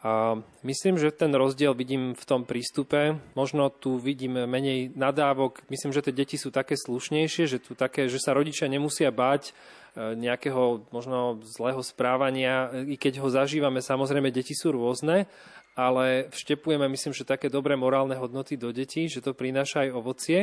[0.05, 3.17] A myslím, že ten rozdiel vidím v tom prístupe.
[3.33, 5.65] Možno tu vidím menej nadávok.
[5.73, 9.49] Myslím, že tie deti sú také slušnejšie, že, tu také, že sa rodičia nemusia báť
[9.49, 15.25] e, nejakého možno zlého správania, i keď ho zažívame, samozrejme, deti sú rôzne,
[15.73, 20.39] ale vštepujeme, myslím, že také dobré morálne hodnoty do detí, že to prináša aj ovocie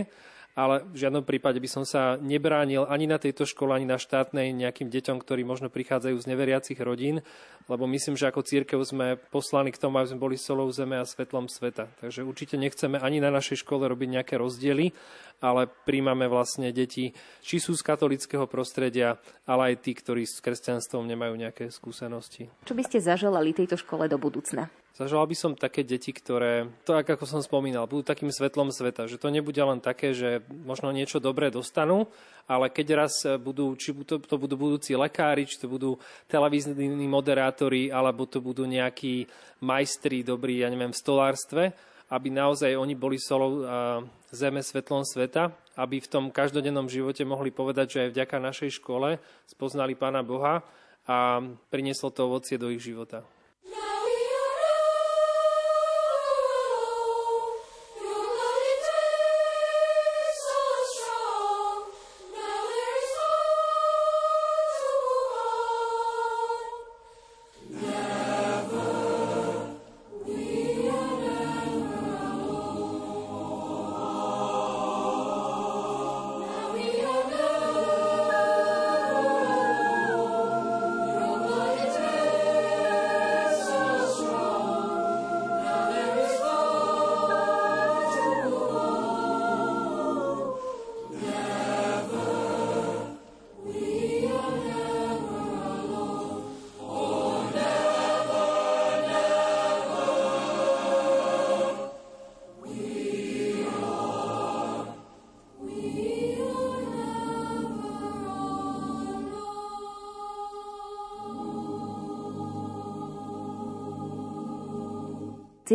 [0.53, 4.53] ale v žiadnom prípade by som sa nebránil ani na tejto škole, ani na štátnej
[4.53, 7.25] nejakým deťom, ktorí možno prichádzajú z neveriacich rodín,
[7.73, 11.09] lebo myslím, že ako církev sme poslani k tomu, aby sme boli solou zeme a
[11.09, 11.88] svetlom sveta.
[12.05, 14.93] Takže určite nechceme ani na našej škole robiť nejaké rozdiely,
[15.42, 17.11] ale príjmame vlastne deti,
[17.42, 22.46] či sú z katolického prostredia, ale aj tí, ktorí s kresťanstvom nemajú nejaké skúsenosti.
[22.62, 24.70] Čo by ste zaželali tejto škole do budúcna?
[24.92, 29.16] Zažal by som také deti, ktoré, to ako som spomínal, budú takým svetlom sveta, že
[29.16, 32.12] to nebude len také, že možno niečo dobré dostanú,
[32.44, 35.96] ale keď raz budú, či to, to budú budúci lekári, či to budú
[36.28, 39.24] televízni moderátori, alebo to budú nejakí
[39.64, 41.72] majstri dobrí, ja neviem, v stolárstve,
[42.12, 43.64] aby naozaj oni boli solou
[44.29, 45.48] zeme svetlom sveta,
[45.81, 49.16] aby v tom každodennom živote mohli povedať, že aj vďaka našej škole
[49.48, 50.61] spoznali Pána Boha
[51.09, 51.40] a
[51.72, 53.25] prinieslo to ovocie do ich života.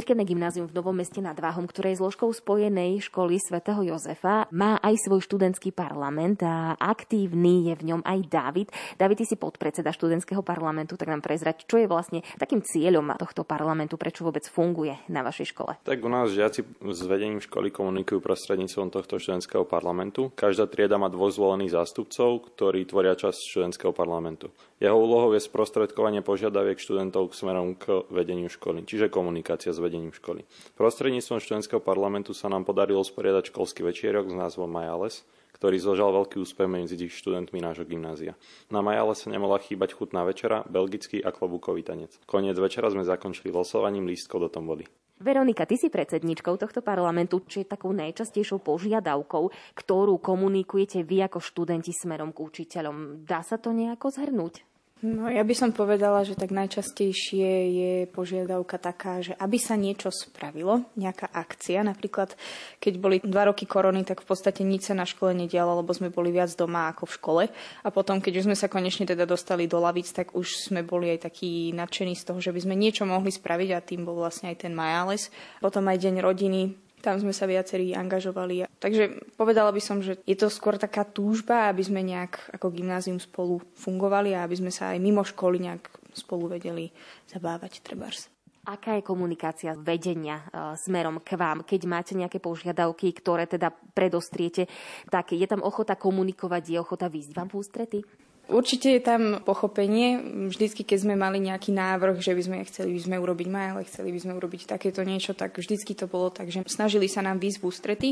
[0.08, 4.80] Cirkevné gymnázium v Novom meste nad Váhom, ktoré je zložkou spojenej školy svätého Jozefa, má
[4.80, 8.72] aj svoj študentský parlament a aktívny je v ňom aj David.
[8.96, 13.44] David, ty si podpredseda študentského parlamentu, tak nám prezrať, čo je vlastne takým cieľom tohto
[13.44, 15.76] parlamentu, prečo vôbec funguje na vašej škole.
[15.84, 20.32] Tak u nás žiaci s vedením školy komunikujú prostredníctvom tohto študentského parlamentu.
[20.40, 24.56] Každá trieda má dvoch zvolených zástupcov, ktorí tvoria časť študentského parlamentu.
[24.78, 29.97] Jeho úlohou je sprostredkovanie požiadaviek študentov k smerom k vedeniu školy, čiže komunikácia s vedením
[30.14, 30.46] školy.
[30.78, 35.26] Prostredníctvom študentského parlamentu sa nám podarilo sporiadať školský večierok s názvom Majales,
[35.58, 38.38] ktorý zožal veľký úspech medzi študentmi nášho gymnázia.
[38.70, 42.14] Na Majale sa nemohla chýbať chutná večera, belgický a klobúkový tanec.
[42.30, 44.86] Koniec večera sme zakončili losovaním lístkov do tombody.
[45.18, 51.42] Veronika, ty si predsedničkou tohto parlamentu, či je takou najčastejšou požiadavkou, ktorú komunikujete vy ako
[51.42, 53.26] študenti smerom k učiteľom.
[53.26, 54.62] Dá sa to nejako zhrnúť?
[54.98, 60.10] No ja by som povedala, že tak najčastejšie je požiadavka taká, že aby sa niečo
[60.10, 61.86] spravilo, nejaká akcia.
[61.86, 62.34] Napríklad,
[62.82, 66.10] keď boli dva roky korony, tak v podstate nič sa na škole nedialo, lebo sme
[66.10, 67.44] boli viac doma ako v škole.
[67.86, 71.14] A potom, keď už sme sa konečne teda dostali do lavic, tak už sme boli
[71.14, 74.50] aj takí nadšení z toho, že by sme niečo mohli spraviť a tým bol vlastne
[74.50, 75.30] aj ten Majales.
[75.62, 78.66] Potom aj Deň rodiny, tam sme sa viacerí angažovali.
[78.82, 83.22] Takže povedala by som, že je to skôr taká túžba, aby sme nejak ako gymnázium
[83.22, 86.90] spolu fungovali a aby sme sa aj mimo školy nejak spolu vedeli
[87.30, 88.30] zabávať trebárs.
[88.68, 94.68] Aká je komunikácia vedenia e, smerom k vám, keď máte nejaké požiadavky, ktoré teda predostriete,
[95.08, 98.00] tak je tam ochota komunikovať, je ochota výjsť vám v ústrety?
[98.48, 100.24] Určite je tam pochopenie.
[100.48, 104.16] Vždycky, keď sme mali nejaký návrh, že by sme chceli by sme urobiť maile, chceli
[104.16, 107.60] by sme urobiť takéto niečo, tak vždycky to bolo tak, že snažili sa nám výsť
[107.60, 108.10] v ústrety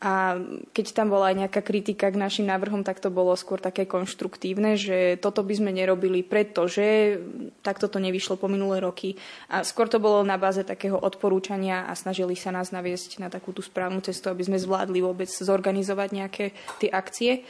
[0.00, 0.40] a
[0.72, 4.80] keď tam bola aj nejaká kritika k našim návrhom, tak to bolo skôr také konštruktívne,
[4.80, 7.20] že toto by sme nerobili, pretože
[7.60, 9.20] takto to nevyšlo po minulé roky.
[9.52, 13.52] A skôr to bolo na báze takého odporúčania a snažili sa nás naviesť na takú
[13.52, 16.44] tú správnu cestu, aby sme zvládli vôbec zorganizovať nejaké
[16.80, 17.44] tie akcie.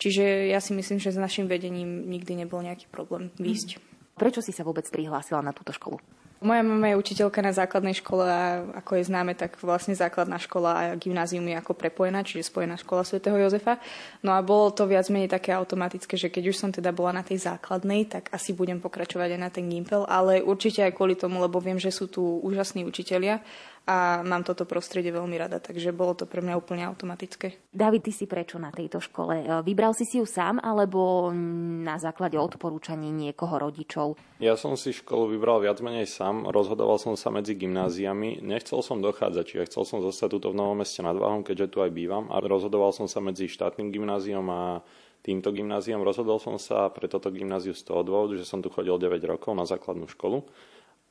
[0.00, 3.76] Čiže ja si myslím, že s našim vedením nikdy nebol nejaký problém výjsť.
[4.16, 6.00] Prečo si sa vôbec prihlásila na túto školu?
[6.40, 10.70] Moja mama je učiteľka na základnej škole a ako je známe, tak vlastne základná škola
[10.72, 13.76] a gymnázium je ako prepojená, čiže spojená škola svätého Jozefa.
[14.24, 17.20] No a bolo to viac menej také automatické, že keď už som teda bola na
[17.20, 21.44] tej základnej, tak asi budem pokračovať aj na ten Gimpel, ale určite aj kvôli tomu,
[21.44, 23.44] lebo viem, že sú tu úžasní učitelia
[23.90, 27.58] a mám toto prostredie veľmi rada, takže bolo to pre mňa úplne automatické.
[27.74, 29.42] David, ty si prečo na tejto škole?
[29.42, 31.34] E, vybral si si ju sám alebo
[31.82, 34.14] na základe odporúčaní niekoho rodičov?
[34.38, 39.02] Ja som si školu vybral viac menej sám, rozhodoval som sa medzi gymnáziami, nechcel som
[39.02, 42.30] dochádzať, čiže chcel som zostať tuto v Novom meste nad Váhom, keďže tu aj bývam
[42.30, 44.86] a rozhodoval som sa medzi štátnym gymnáziom a
[45.20, 46.00] týmto gymnáziom.
[46.00, 49.52] Rozhodol som sa pre toto gymnáziu z toho dôvodu, že som tu chodil 9 rokov
[49.52, 50.46] na základnú školu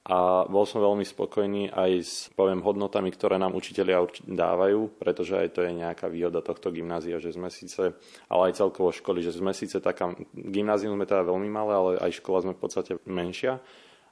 [0.10, 5.54] a bol som veľmi spokojný aj s, poviem, hodnotami, ktoré nám učitelia dávajú, pretože aj
[5.54, 7.94] to je nejaká výhoda tohto gymnázia, že sme síce,
[8.26, 12.26] ale aj celkovo školy, že sme síce taká, gymnázium sme teda veľmi malé, ale aj
[12.26, 13.62] škola sme v podstate menšia.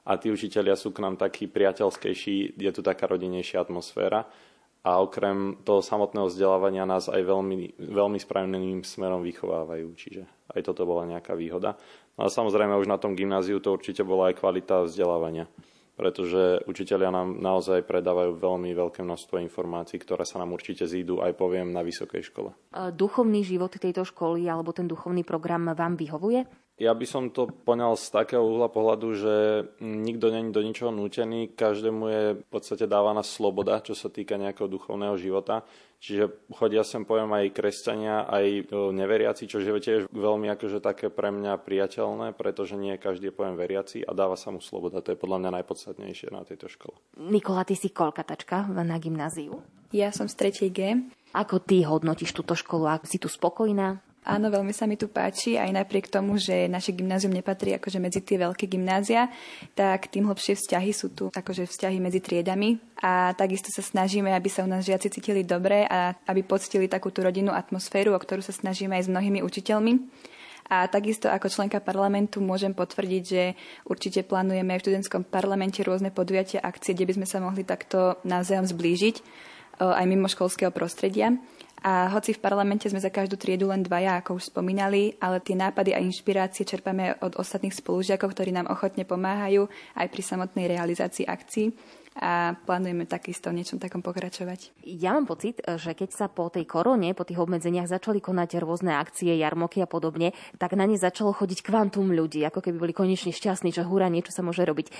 [0.06, 4.30] A tí učitelia sú k nám takí priateľskejší, je tu taká rodinejšia atmosféra.
[4.86, 10.22] A okrem toho samotného vzdelávania nás aj veľmi, veľmi správnym smerom vychovávajú, čiže
[10.54, 11.74] aj toto bola nejaká výhoda.
[12.14, 15.50] No a samozrejme už na tom gymnáziu to určite bola aj kvalita vzdelávania
[15.98, 21.34] pretože učiteľia nám naozaj predávajú veľmi veľké množstvo informácií, ktoré sa nám určite zídu aj
[21.34, 22.54] poviem na vysokej škole.
[22.94, 26.46] Duchovný život tejto školy alebo ten duchovný program vám vyhovuje?
[26.78, 29.34] Ja by som to poňal z takého uhla pohľadu, že
[29.82, 34.70] nikto není do ničoho nútený, každému je v podstate dávaná sloboda, čo sa týka nejakého
[34.70, 35.66] duchovného života.
[35.98, 41.34] Čiže chodia sem, poviem, aj kresťania, aj neveriaci, čo je tiež veľmi akože také pre
[41.34, 45.02] mňa priateľné, pretože nie každý je, poviem, veriaci a dáva sa mu sloboda.
[45.02, 46.94] To je podľa mňa najpodstatnejšie na tejto škole.
[47.18, 49.58] Nikola, ty si kolkatačka na gymnáziu?
[49.90, 50.70] Ja som z 3.
[50.70, 50.78] G.
[51.34, 52.86] Ako ty hodnotíš túto školu?
[52.86, 53.98] Ak si tu spokojná?
[54.28, 58.20] Áno, veľmi sa mi tu páči, aj napriek tomu, že naše gymnázium nepatrí akože medzi
[58.20, 59.32] tie veľké gymnázia,
[59.72, 64.52] tak tým hlbšie vzťahy sú tu akože vzťahy medzi triedami a takisto sa snažíme, aby
[64.52, 68.44] sa u nás žiaci cítili dobre a aby poctili takú tú rodinnú atmosféru, o ktorú
[68.44, 69.92] sa snažíme aj s mnohými učiteľmi.
[70.68, 73.56] A takisto ako členka parlamentu môžem potvrdiť, že
[73.88, 78.20] určite plánujeme aj v študentskom parlamente rôzne podujatia, akcie, kde by sme sa mohli takto
[78.28, 79.16] navzájom zblížiť
[79.80, 81.32] aj mimo školského prostredia.
[81.82, 85.54] A hoci v parlamente sme za každú triedu len dvaja, ako už spomínali, ale tie
[85.54, 91.28] nápady a inšpirácie čerpame od ostatných spolužiakov, ktorí nám ochotne pomáhajú aj pri samotnej realizácii
[91.28, 91.70] akcií
[92.18, 94.74] a plánujeme takisto v niečom takom pokračovať.
[94.82, 98.98] Ja mám pocit, že keď sa po tej korone, po tých obmedzeniach začali konať rôzne
[98.98, 103.30] akcie, jarmoky a podobne, tak na ne začalo chodiť kvantum ľudí, ako keby boli konečne
[103.30, 104.90] šťastní, že húra, niečo sa môže robiť.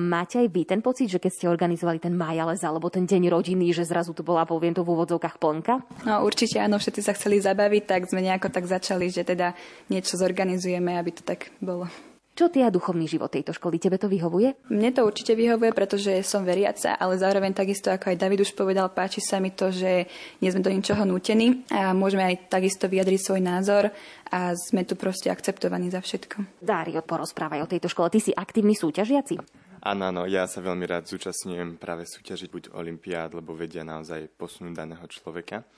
[0.00, 3.68] Máte aj vy ten pocit, že keď ste organizovali ten Majalez alebo ten deň rodiny,
[3.76, 5.74] že zrazu tu bola, poviem to v úvodzovkách plnka?
[6.08, 9.52] No určite áno, všetci sa chceli zabaviť, tak sme nejako tak začali, že teda
[9.92, 11.84] niečo zorganizujeme, aby to tak bolo.
[12.32, 13.76] Čo ty a duchovný život tejto školy?
[13.76, 14.56] Tebe to vyhovuje?
[14.72, 18.88] Mne to určite vyhovuje, pretože som veriaca, ale zároveň takisto, ako aj David už povedal,
[18.88, 20.08] páči sa mi to, že
[20.40, 23.92] nie sme do ničoho nútení a môžeme aj takisto vyjadriť svoj názor
[24.32, 26.64] a sme tu proste akceptovaní za všetko.
[26.64, 28.08] Dario, porozprávaj o tejto škole.
[28.08, 29.36] Ty si aktívny súťažiaci?
[29.84, 34.72] Áno, áno, ja sa veľmi rád zúčastňujem práve súťažiť buď olimpiád, lebo vedia naozaj posunúť
[34.72, 35.68] daného človeka.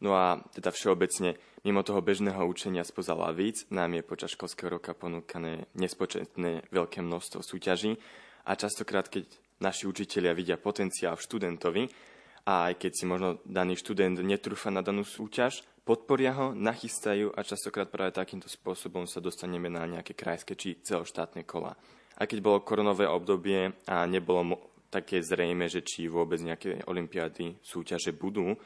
[0.00, 4.96] No a teda všeobecne, mimo toho bežného učenia spoza lavíc, nám je počas školského roka
[4.96, 8.00] ponúkané nespočetné veľké množstvo súťaží
[8.48, 9.28] a častokrát, keď
[9.60, 11.82] naši učitelia vidia potenciál v študentovi
[12.48, 17.44] a aj keď si možno daný študent netrúfa na danú súťaž, podporia ho, nachystajú a
[17.44, 21.76] častokrát práve takýmto spôsobom sa dostaneme na nejaké krajské či celoštátne kola.
[22.16, 28.16] A keď bolo koronové obdobie a nebolo také zrejme, že či vôbec nejaké olimpiády súťaže
[28.16, 28.56] budú,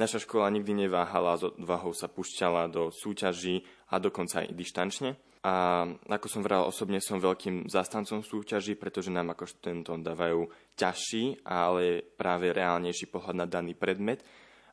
[0.00, 3.60] Naša škola nikdy neváhala, s odvahou sa pušťala do súťaží
[3.92, 5.12] a dokonca aj dištančne.
[5.44, 11.44] A ako som vral, osobne som veľkým zastancom súťaží, pretože nám ako študentom dávajú ťažší,
[11.44, 14.24] ale práve reálnejší pohľad na daný predmet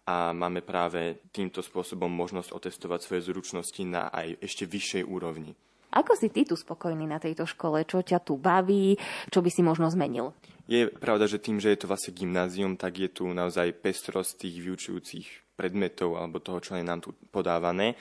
[0.08, 5.52] a máme práve týmto spôsobom možnosť otestovať svoje zručnosti na aj ešte vyššej úrovni.
[5.94, 7.88] Ako si ty tu spokojný na tejto škole?
[7.88, 9.00] Čo ťa tu baví?
[9.32, 10.36] Čo by si možno zmenil?
[10.68, 14.60] Je pravda, že tým, že je to vlastne gymnázium, tak je tu naozaj pestrosť tých
[14.60, 17.96] vyučujúcich predmetov alebo toho, čo je nám tu podávané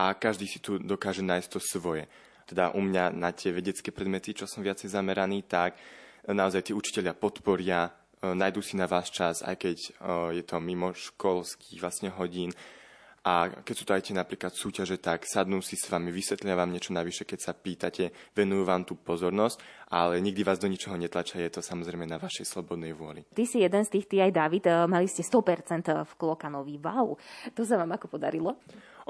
[0.00, 2.08] a každý si tu dokáže nájsť to svoje.
[2.48, 5.76] Teda u mňa na tie vedecké predmety, čo som viacej zameraný, tak
[6.24, 7.90] naozaj tí učiteľia podporia, e,
[8.32, 9.90] nájdú si na vás čas, aj keď e,
[10.40, 12.50] je to mimo školských vlastne hodín,
[13.20, 16.72] a keď sú to aj tie napríklad súťaže, tak sadnú si s vami, vysvetlia vám
[16.72, 19.60] niečo navyše, keď sa pýtate, venujú vám tú pozornosť,
[19.92, 23.28] ale nikdy vás do ničoho netlačia, je to samozrejme na vašej slobodnej vôli.
[23.28, 26.80] Ty si jeden z tých, ty aj David, eh, mali ste 100% v Klokanovi.
[26.80, 27.20] Wow,
[27.52, 28.56] to sa vám ako podarilo?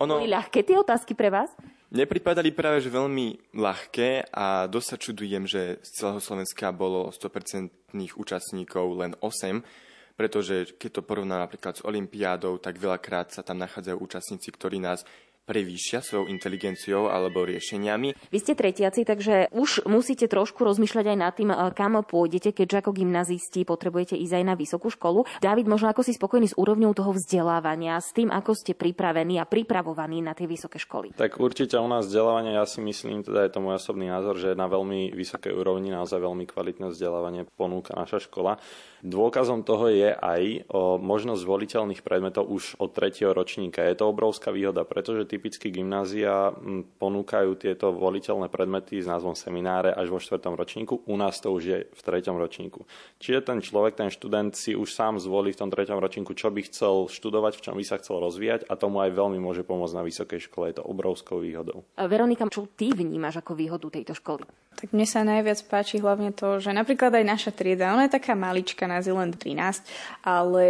[0.02, 0.18] Ono...
[0.18, 1.54] Boli ľahké tie otázky pre vás?
[1.90, 7.94] Nepripadali práve že veľmi ľahké a dosť sa čudujem, že z celého Slovenska bolo 100%
[8.14, 13.96] účastníkov len 8, pretože keď to porovná napríklad s Olympiádou, tak veľakrát sa tam nachádzajú
[13.98, 15.04] účastníci, ktorí nás
[15.40, 18.30] prevýšia svojou inteligenciou alebo riešeniami.
[18.30, 22.94] Vy ste tretiaci, takže už musíte trošku rozmýšľať aj nad tým, kam pôjdete, keďže ako
[22.94, 25.26] gymnazisti potrebujete ísť aj na vysokú školu.
[25.42, 29.48] David, možno ako si spokojný s úrovňou toho vzdelávania, s tým, ako ste pripravení a
[29.48, 31.18] pripravovaní na tie vysoké školy?
[31.18, 34.54] Tak určite u nás vzdelávanie, ja si myslím, teda je to môj osobný názor, že
[34.54, 38.62] na veľmi vysokej úrovni naozaj veľmi kvalitné vzdelávanie ponúka naša škola.
[39.00, 43.80] Dôkazom toho je aj o možnosť voliteľných predmetov už od tretieho ročníka.
[43.80, 46.52] Je to obrovská výhoda, pretože typicky gymnázia
[47.00, 51.00] ponúkajú tieto voliteľné predmety s názvom semináre až vo štvrtom ročníku.
[51.08, 52.84] U nás to už je v treťom ročníku.
[53.16, 56.60] Čiže ten človek, ten študent si už sám zvolí v tom treťom ročníku, čo by
[56.68, 60.04] chcel študovať, v čom by sa chcel rozvíjať a tomu aj veľmi môže pomôcť na
[60.04, 60.68] vysokej škole.
[60.68, 61.88] Je to obrovskou výhodou.
[61.96, 64.44] A Veronika, čo ty vnímaš ako výhodu tejto školy?
[64.70, 68.32] Tak mne sa najviac páči hlavne to, že napríklad aj naša trieda, ona je taká
[68.32, 69.86] malička, nás je len 13,
[70.26, 70.66] ale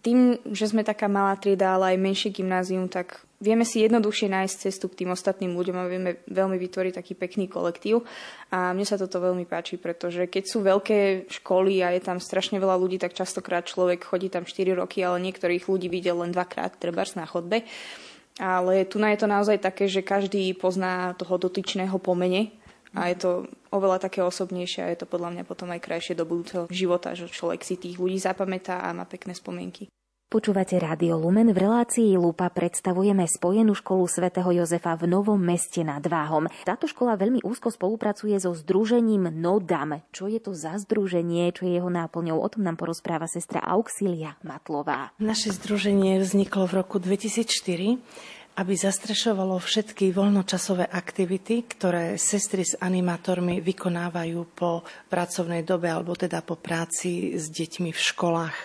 [0.00, 4.56] tým, že sme taká malá trieda, ale aj menšie gymnázium, tak vieme si jednoduchšie nájsť
[4.56, 8.02] cestu k tým ostatným ľuďom a vieme veľmi vytvoriť taký pekný kolektív.
[8.50, 12.58] A mne sa toto veľmi páči, pretože keď sú veľké školy a je tam strašne
[12.58, 16.74] veľa ľudí, tak častokrát človek chodí tam 4 roky, ale niektorých ľudí videl len dvakrát,
[16.80, 17.62] trebárs na chodbe.
[18.38, 22.54] Ale tu je to naozaj také, že každý pozná toho dotyčného pomene
[22.96, 23.30] a je to
[23.72, 27.28] oveľa také osobnejšie a je to podľa mňa potom aj krajšie do budúceho života, že
[27.28, 29.88] človek si tých ľudí zapamätá a má pekné spomienky.
[30.28, 31.56] Počúvate Rádio Lumen.
[31.56, 36.52] V relácii Lupa predstavujeme Spojenú školu svätého Jozefa v Novom meste nad Váhom.
[36.68, 40.04] Táto škola veľmi úzko spolupracuje so združením NODAM.
[40.12, 42.44] Čo je to za združenie, čo je jeho náplňou?
[42.44, 45.16] O tom nám porozpráva sestra Auxilia Matlová.
[45.16, 47.96] Naše združenie vzniklo v roku 2004
[48.58, 56.42] aby zastrešovalo všetky voľnočasové aktivity, ktoré sestry s animátormi vykonávajú po pracovnej dobe alebo teda
[56.42, 58.56] po práci s deťmi v školách.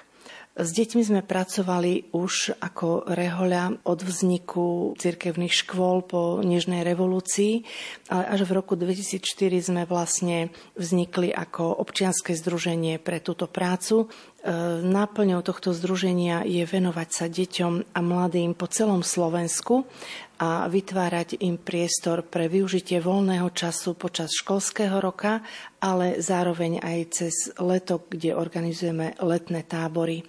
[0.54, 7.66] S deťmi sme pracovali už ako rehoľa od vzniku cirkevných škôl po Nežnej revolúcii,
[8.14, 9.26] ale až v roku 2004
[9.58, 14.14] sme vlastne vznikli ako občianske združenie pre túto prácu.
[14.44, 14.52] E,
[14.84, 19.88] náplňou tohto združenia je venovať sa deťom a mladým po celom Slovensku
[20.36, 25.40] a vytvárať im priestor pre využitie voľného času počas školského roka,
[25.80, 30.28] ale zároveň aj cez leto, kde organizujeme letné tábory.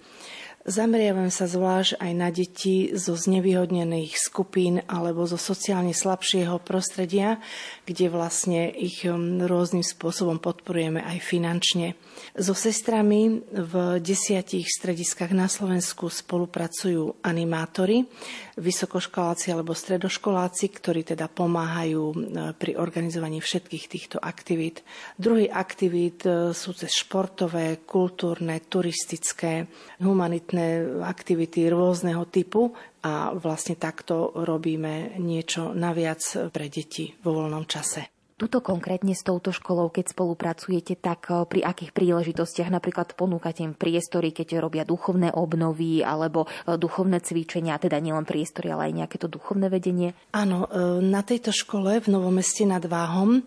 [0.65, 7.37] Zameriavam sa zvlášť aj na deti zo znevýhodnených skupín alebo zo sociálne slabšieho prostredia,
[7.85, 11.93] kde vlastne ich um, rôznym spôsobom podporujeme aj finančne.
[12.33, 18.09] So sestrami v desiatich strediskách na Slovensku spolupracujú animátori,
[18.57, 22.15] vysokoškoláci alebo stredoškoláci, ktorí teda pomáhajú uh,
[22.57, 24.81] pri organizovaní všetkých týchto aktivít.
[25.21, 29.69] Druhý aktivít uh, sú cez športové, kultúrne, turistické,
[30.01, 32.71] humanitné rôzne aktivity rôzneho typu
[33.03, 38.15] a vlastne takto robíme niečo naviac pre deti vo voľnom čase.
[38.35, 43.71] Tuto konkrétne s touto školou, keď spolupracujete, tak eh, pri akých príležitostiach napríklad ponúkate im
[43.71, 49.15] priestory, keď robia duchovné obnovy alebo eh, duchovné cvičenia, teda nielen priestory, ale aj nejaké
[49.23, 50.19] to duchovné vedenie?
[50.35, 53.39] Áno, eh, na tejto škole v Novom meste nad Váhom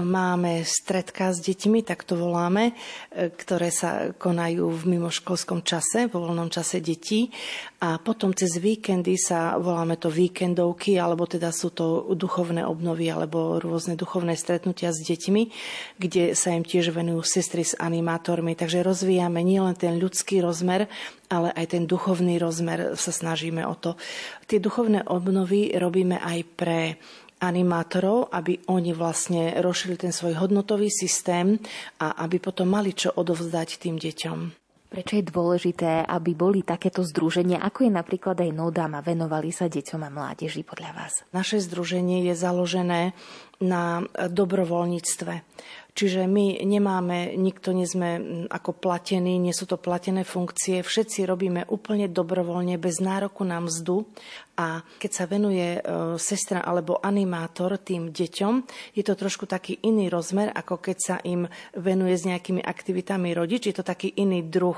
[0.00, 2.72] máme stredka s deťmi, tak to voláme,
[3.12, 7.28] ktoré sa konajú v mimoškolskom čase, vo voľnom čase detí.
[7.82, 13.58] A potom cez víkendy sa voláme to víkendovky, alebo teda sú to duchovné obnovy alebo
[13.58, 15.42] rôzne duchovné stretnutia s deťmi,
[15.98, 18.54] kde sa im tiež venujú sestry s animátormi.
[18.54, 20.86] Takže rozvíjame nielen ten ľudský rozmer,
[21.26, 23.98] ale aj ten duchovný rozmer sa snažíme o to.
[24.46, 26.80] Tie duchovné obnovy robíme aj pre
[27.42, 31.58] animátorov, aby oni vlastne rozšili ten svoj hodnotový systém
[31.98, 34.62] a aby potom mali čo odovzdať tým deťom.
[34.92, 39.64] Prečo je dôležité, aby boli takéto združenia, ako je napríklad aj Nodam a venovali sa
[39.64, 41.24] deťom a mládeži podľa vás?
[41.32, 43.16] Naše združenie je založené
[43.56, 45.34] na dobrovoľníctve.
[45.92, 51.68] Čiže my nemáme, nikto nie sme ako platení, nie sú to platené funkcie, všetci robíme
[51.68, 54.08] úplne dobrovoľne, bez nároku na mzdu
[54.56, 55.80] a keď sa venuje e,
[56.20, 58.54] sestra alebo animátor tým deťom,
[58.92, 63.72] je to trošku taký iný rozmer, ako keď sa im venuje s nejakými aktivitami rodič,
[63.72, 64.76] je to taký iný druh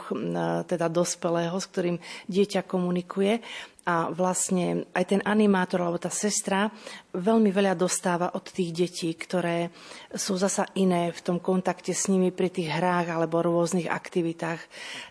[0.64, 1.96] teda dospelého, s ktorým
[2.30, 3.42] dieťa komunikuje
[3.84, 6.72] a vlastne aj ten animátor alebo tá sestra
[7.12, 9.68] veľmi veľa dostáva od tých detí, ktoré
[10.16, 14.60] sú zasa iné v tom kontakte s nimi pri tých hrách alebo rôznych aktivitách.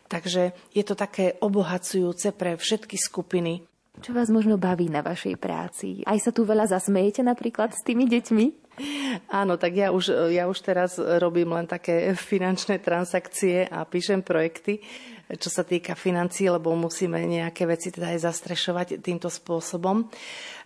[0.10, 3.73] Takže je to také obohacujúce pre všetky skupiny.
[4.02, 6.02] Čo vás možno baví na vašej práci?
[6.10, 8.46] Aj sa tu veľa zasmejete napríklad s tými deťmi?
[9.30, 14.82] Áno, tak ja už, ja už teraz robím len také finančné transakcie a píšem projekty
[15.32, 20.06] čo sa týka financií, lebo musíme nejaké veci teda aj zastrešovať týmto spôsobom.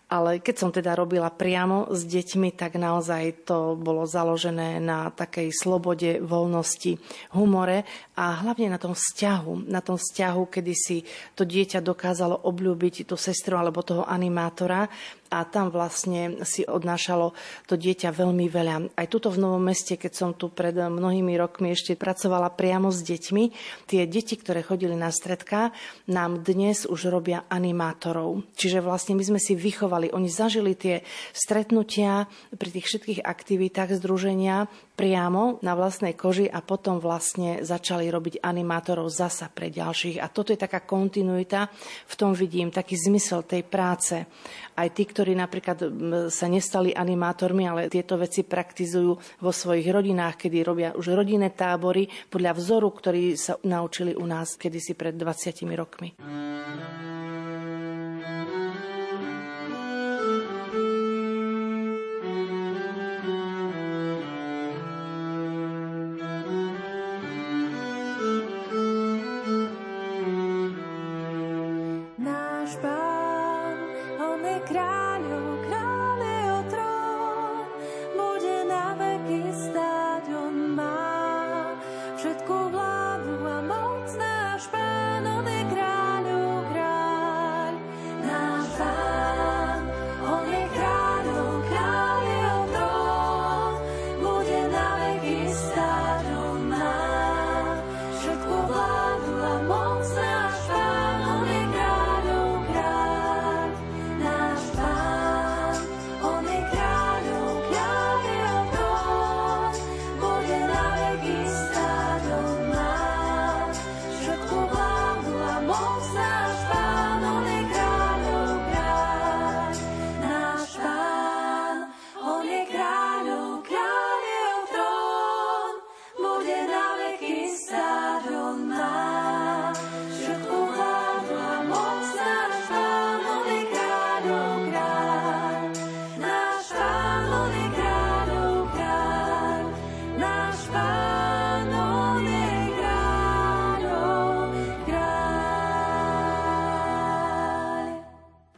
[0.08, 5.52] Ale keď som teda robila priamo s deťmi, tak naozaj to bolo založené na takej
[5.52, 6.96] slobode, voľnosti,
[7.36, 7.84] humore
[8.16, 9.68] a hlavne na tom vzťahu.
[9.68, 11.04] Na tom vzťahu, kedy si
[11.36, 14.88] to dieťa dokázalo obľúbiť tú sestru alebo toho animátora
[15.30, 17.36] a tam vlastne si odnášalo
[17.68, 18.76] to dieťa veľmi veľa.
[18.96, 23.04] Aj tuto v Novom meste, keď som tu pred mnohými rokmi ešte pracovala priamo s
[23.04, 23.44] deťmi,
[23.88, 25.76] tie deti, ktoré chodili na stredka,
[26.08, 28.44] nám dnes už robia animátorov.
[28.56, 31.04] Čiže vlastne my sme si vychovali, oni zažili tie
[31.36, 32.26] stretnutia
[32.56, 39.14] pri tých všetkých aktivitách združenia priamo na vlastnej koži a potom vlastne začali robiť animátorov
[39.14, 40.18] zasa pre ďalších.
[40.18, 41.70] A toto je taká kontinuita,
[42.10, 44.26] v tom vidím taký zmysel tej práce.
[44.74, 45.78] Aj tí, ktorí napríklad
[46.34, 52.10] sa nestali animátormi, ale tieto veci praktizujú vo svojich rodinách, kedy robia už rodinné tábory
[52.34, 56.18] podľa vzoru, ktorý sa naučili u nás kedysi pred 20 rokmi.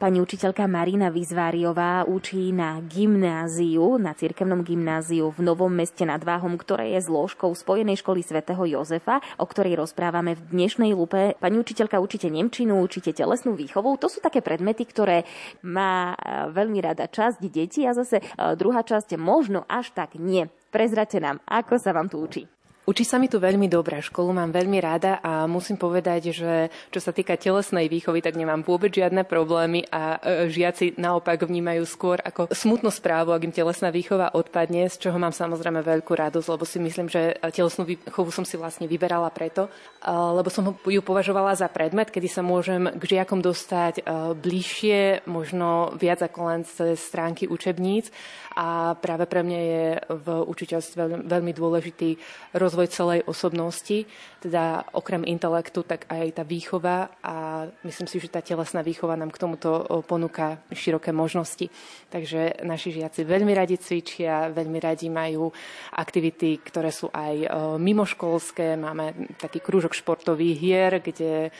[0.10, 6.57] Pani učiteľka Marina Vizváriová učí na gymnáziu, na cirkevnom gymnáziu v Novom meste nad Váhom,
[6.57, 11.38] ktoré je zložkou Spojenej školy svätého Jozefa, o ktorej rozprávame v dnešnej lupe.
[11.38, 14.01] Pani učiteľka, učíte nemčinu, učíte telesnú výchovu.
[14.01, 15.30] To sú také predmety, ktoré
[15.62, 18.24] má e, veľmi rada časť detí a zase e,
[18.57, 20.49] druhá časť možno až tak nie.
[20.74, 22.49] Prezrate nám, ako sa vám tu učí.
[22.90, 26.98] Učí sa mi tu veľmi dobre, školu mám veľmi rada a musím povedať, že čo
[26.98, 32.18] sa týka telesnej výchovy, tak nemám vôbec žiadne problémy a e, žiaci naopak vnímajú skôr
[32.18, 36.66] ako smutnú správu, ak im telesná výchova odpadne, z čoho mám samozrejme veľkú radosť, lebo
[36.66, 41.54] si myslím, že telesnú výchovu som si vlastne vyberala preto, e, lebo som ju považovala
[41.62, 46.98] za predmet, kedy sa môžem k žiakom dostať e, bližšie, možno viac ako len cez
[46.98, 48.10] stránky učebníc.
[48.58, 52.18] A práve pre mňa je v učiteľstve veľmi dôležitý
[52.58, 54.07] rozvoj celej osobnosti,
[54.39, 59.36] teda okrem intelektu, tak aj tá výchova a myslím si, že tá telesná výchova nám
[59.36, 61.67] k tomuto ponúka široké možnosti.
[62.07, 65.51] Takže naši žiaci veľmi radi cvičia, veľmi radi majú
[65.97, 67.51] aktivity, ktoré sú aj
[67.82, 68.80] mimoškolské.
[68.80, 71.51] Máme taký krúžok športových hier, kde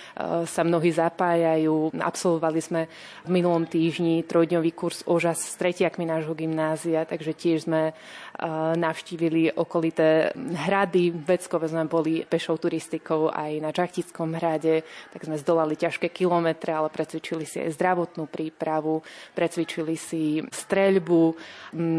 [0.45, 1.97] sa mnohí zapájajú.
[1.99, 2.82] Absolvovali sme
[3.26, 7.91] v minulom týždni trojdňový kurz ožas s tretiakmi nášho gymnázia, takže tiež sme
[8.76, 11.12] navštívili okolité hrady.
[11.12, 16.88] Veckové sme boli pešou turistikou aj na Čachtickom hrade, tak sme zdolali ťažké kilometre, ale
[16.88, 19.04] precvičili si aj zdravotnú prípravu,
[19.36, 21.36] precvičili si streľbu,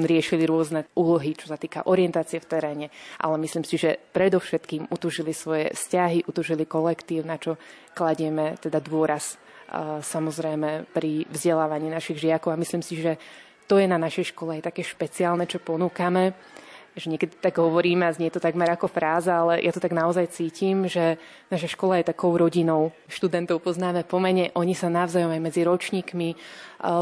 [0.09, 2.87] riešili rôzne úlohy, čo sa týka orientácie v teréne,
[3.21, 7.61] ale myslím si, že predovšetkým utužili svoje vzťahy, utužili kolektív, na čo
[7.93, 9.37] kladieme teda dôraz
[10.03, 13.15] samozrejme pri vzdelávaní našich žiakov a myslím si, že
[13.71, 16.35] to je na našej škole aj také špeciálne, čo ponúkame
[16.99, 20.27] že niekedy tak hovoríme a znie to takmer ako fráza, ale ja to tak naozaj
[20.35, 22.91] cítim, že naša škola je takou rodinou.
[23.07, 26.35] Študentov poznáme po mene, oni sa navzájom aj medzi ročníkmi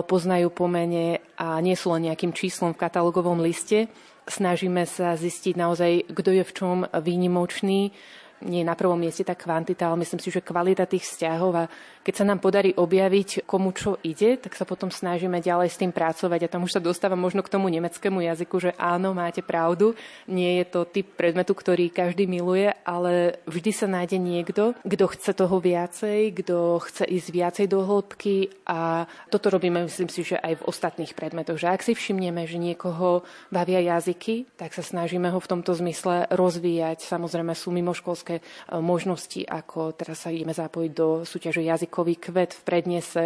[0.05, 3.89] poznajú po mene a nie sú len nejakým číslom v katalógovom liste.
[4.29, 7.97] Snažíme sa zistiť naozaj, kto je v čom výnimočný,
[8.45, 11.65] nie na prvom mieste tá kvantita, ale myslím si, že kvalita tých vzťahov a
[12.09, 15.93] keď sa nám podarí objaviť, komu čo ide, tak sa potom snažíme ďalej s tým
[15.93, 16.41] pracovať.
[16.41, 19.93] A tam už sa dostáva možno k tomu nemeckému jazyku, že áno, máte pravdu,
[20.25, 25.37] nie je to typ predmetu, ktorý každý miluje, ale vždy sa nájde niekto, kto chce
[25.37, 28.57] toho viacej, kto chce ísť viacej do hĺbky.
[28.65, 32.57] A toto robíme, myslím si, že aj v ostatných predmetoch, že ak si všimneme, že
[32.57, 33.21] niekoho
[33.53, 37.05] bavia jazyky, tak sa snažíme ho v tomto zmysle rozvíjať.
[37.05, 38.45] Samozrejme sú mimoškolské obrovské
[38.85, 43.25] možnosti, ako teraz sa ideme zapojiť do súťaže jazykový kvet v prednese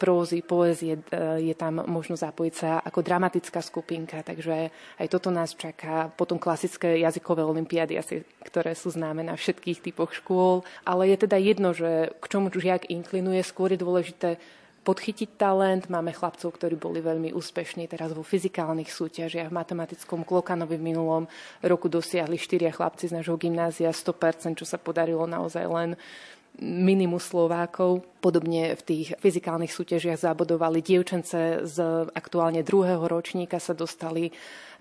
[0.00, 1.04] prózy, poézie.
[1.40, 6.08] Je tam možno zapojiť sa ako dramatická skupinka, takže aj toto nás čaká.
[6.08, 8.00] Potom klasické jazykové olimpiády,
[8.48, 10.64] ktoré sú známe na všetkých typoch škôl.
[10.88, 14.40] Ale je teda jedno, že k čomu žiak inklinuje, skôr je dôležité
[14.80, 15.92] podchytiť talent.
[15.92, 19.52] Máme chlapcov, ktorí boli veľmi úspešní teraz vo fyzikálnych súťažiach.
[19.52, 21.24] V matematickom Klokanovi v minulom
[21.60, 25.90] roku dosiahli štyria chlapci z nášho gymnázia 100%, čo sa podarilo naozaj len
[26.58, 28.02] minimu Slovákov.
[28.18, 31.76] Podobne v tých fyzikálnych súťažiach zabodovali dievčence z
[32.12, 34.28] aktuálne druhého ročníka sa dostali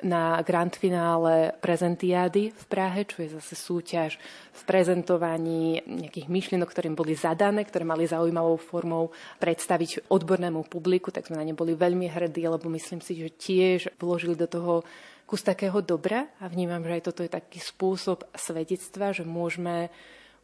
[0.04, 4.20] na grand finále prezentiády v Prahe, čo je zase súťaž
[4.56, 11.28] v prezentovaní nejakých myšlienok, ktorým boli zadané, ktoré mali zaujímavou formou predstaviť odbornému publiku, tak
[11.28, 14.84] sme na ne boli veľmi hrdí, lebo myslím si, že tiež vložili do toho
[15.30, 19.94] kus takého dobra a vnímam, že aj toto je taký spôsob svedectva, že môžeme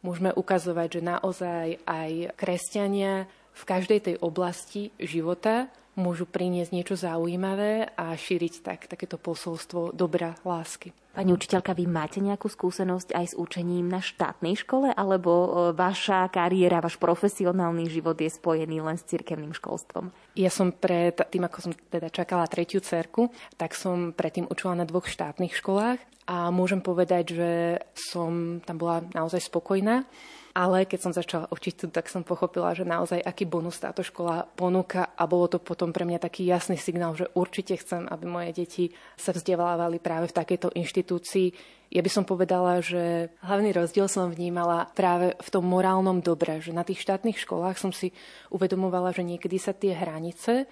[0.04, 7.88] môžeme ukazovať, že naozaj aj kresťania v každej tej oblasti života môžu priniesť niečo zaujímavé
[7.96, 10.92] a šíriť tak takéto posolstvo dobra, lásky.
[11.16, 16.28] Pani učiteľka, vy máte nejakú skúsenosť aj s učením na štátnej škole, alebo e, vaša
[16.28, 20.12] kariéra, váš profesionálny život je spojený len s cirkevným školstvom?
[20.36, 24.84] Ja som pred tým, ako som teda čakala tretiu cerku, tak som predtým učila na
[24.84, 25.96] dvoch štátnych školách
[26.28, 27.50] a môžem povedať, že
[27.96, 30.04] som tam bola naozaj spokojná.
[30.56, 35.12] Ale keď som začala učiť, tak som pochopila, že naozaj aký bonus táto škola ponúka
[35.12, 38.84] a bolo to potom pre mňa taký jasný signál, že určite chcem, aby moje deti
[39.20, 41.52] sa vzdelávali práve v takejto inštitúcii.
[41.92, 46.72] Ja by som povedala, že hlavný rozdiel som vnímala práve v tom morálnom dobre, že
[46.72, 48.16] na tých štátnych školách som si
[48.48, 50.64] uvedomovala, že niekedy sa tie hranice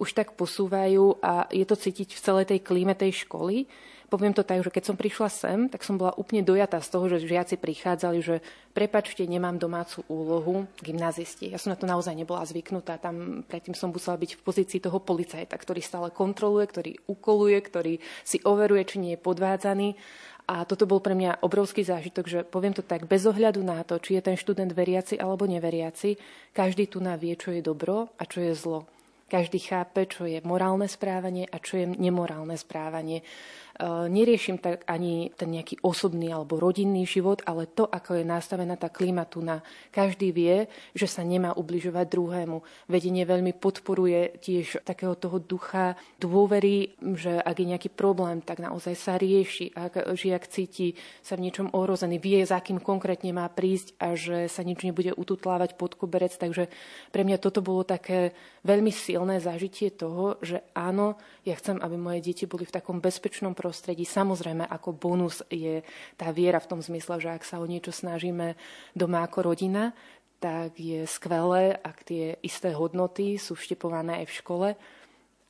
[0.00, 3.68] už tak posúvajú a je to cítiť v celej tej klíme tej školy,
[4.12, 7.08] poviem to tak, že keď som prišla sem, tak som bola úplne dojatá z toho,
[7.08, 8.44] že žiaci prichádzali, že
[8.76, 11.48] prepačte, nemám domácu úlohu gymnazisti.
[11.48, 13.00] Ja som na to naozaj nebola zvyknutá.
[13.00, 17.94] Tam predtým som musela byť v pozícii toho policajta, ktorý stále kontroluje, ktorý ukoluje, ktorý
[18.20, 19.96] si overuje, či nie je podvádzaný.
[20.44, 23.96] A toto bol pre mňa obrovský zážitok, že poviem to tak, bez ohľadu na to,
[23.96, 26.20] či je ten študent veriaci alebo neveriaci,
[26.52, 28.84] každý tu vie, čo je dobro a čo je zlo.
[29.32, 33.24] Každý chápe, čo je morálne správanie a čo je nemorálne správanie.
[33.72, 38.76] E, neriešim tak ani ten nejaký osobný alebo rodinný život, ale to, ako je nastavená
[38.76, 39.64] tá klíma tu na.
[39.88, 42.60] Každý vie, že sa nemá ubližovať druhému.
[42.92, 48.92] Vedenie veľmi podporuje tiež takého toho ducha dôvery, že ak je nejaký problém, tak naozaj
[48.92, 49.72] sa rieši.
[49.72, 50.92] Ak žiak cíti
[51.24, 55.16] sa v niečom ohrozený, vie, za kým konkrétne má prísť a že sa nič nebude
[55.16, 56.36] ututlávať pod koberec.
[56.36, 56.68] Takže
[57.08, 58.36] pre mňa toto bolo také
[58.68, 63.56] veľmi silné zažitie toho, že áno, ja chcem, aby moje deti boli v takom bezpečnom
[63.62, 64.02] prostredí.
[64.02, 65.86] Samozrejme, ako bonus je
[66.18, 68.58] tá viera v tom zmysle, že ak sa o niečo snažíme
[68.98, 69.94] doma ako rodina,
[70.42, 74.68] tak je skvelé, ak tie isté hodnoty sú vštepované aj v škole,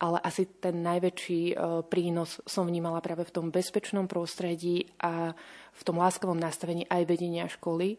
[0.02, 1.54] ale asi ten najväčší e,
[1.88, 5.32] prínos som vnímala práve v tom bezpečnom prostredí a
[5.72, 7.96] v tom láskavom nastavení aj vedenia školy.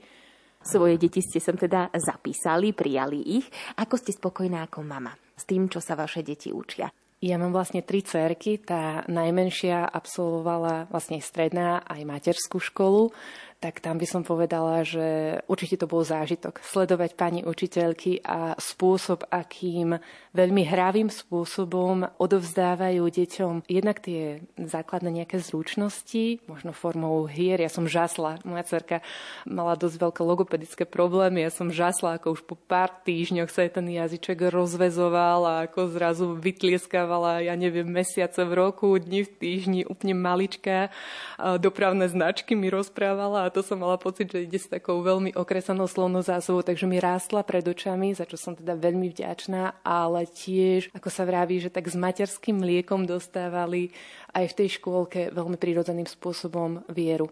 [0.61, 3.47] Svoje deti ste sem teda zapísali, prijali ich.
[3.79, 6.91] Ako ste spokojná ako mama s tým, čo sa vaše deti učia?
[7.23, 8.59] Ja mám vlastne tri cerky.
[8.59, 13.15] Tá najmenšia absolvovala vlastne stredná aj materskú školu,
[13.63, 16.59] tak tam by som povedala, že určite to bol zážitok.
[16.59, 20.03] Sledovať pani učiteľky a spôsob, akým
[20.35, 27.63] veľmi hravým spôsobom odovzdávajú deťom jednak tie základné nejaké zručnosti, možno formou hier.
[27.63, 28.43] Ja som žasla.
[28.43, 28.99] Moja cerka
[29.47, 31.47] mala dosť veľké logopedické problémy.
[31.47, 36.35] Ja som žasla, ako už po pár týždňoch sa ten jazyček rozvezoval a ako zrazu
[36.35, 40.91] vytlieskávala, ja neviem, mesiace v roku, dni v týždni, úplne maličká.
[41.39, 45.85] Dopravné značky mi rozprávala a to som mala pocit, že ide s takou veľmi okresanou
[45.85, 50.89] slovnou zásobou, takže mi rástla pred očami, za čo som teda veľmi vďačná, ale tiež,
[50.97, 53.93] ako sa vraví, že tak s materským mliekom dostávali
[54.33, 57.29] aj v tej škôlke veľmi prirodzeným spôsobom vieru.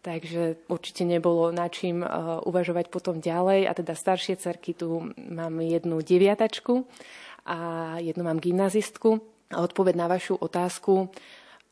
[0.00, 3.68] Takže určite nebolo na čím uh, uvažovať potom ďalej.
[3.68, 6.88] A teda staršie cerky tu mám jednu deviatačku
[7.44, 7.58] a
[8.00, 9.20] jednu mám gymnazistku.
[9.52, 11.12] A odpoveď na vašu otázku.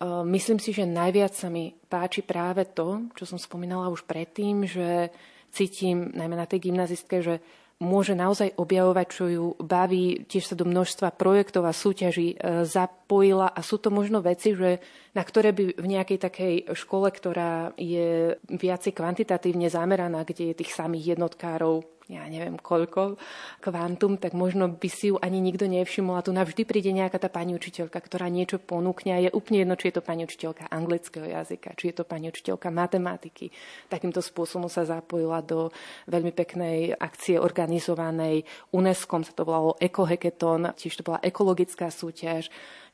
[0.06, 5.10] Myslím si, že najviac sa mi páči práve to, čo som spomínala už predtým, že
[5.50, 7.42] cítim najmä na tej gymnazistke, že
[7.78, 13.54] môže naozaj objavovať, čo ju baví, tiež sa do množstva projektov a súťaží e, zapojila.
[13.54, 14.82] A sú to možno veci, že,
[15.14, 20.74] na ktoré by v nejakej takej škole, ktorá je viacej kvantitatívne zameraná, kde je tých
[20.74, 23.20] samých jednotkárov ja neviem koľko,
[23.60, 27.28] kvantum, tak možno by si ju ani nikto nevšimol a tu navždy príde nejaká tá
[27.28, 31.28] pani učiteľka, ktorá niečo ponúkne a je úplne jedno, či je to pani učiteľka anglického
[31.28, 33.52] jazyka, či je to pani učiteľka matematiky.
[33.92, 35.68] Takýmto spôsobom sa zapojila do
[36.08, 42.48] veľmi peknej akcie organizovanej UNESCO, sa to volalo Ekoheketon, tiež to bola ekologická súťaž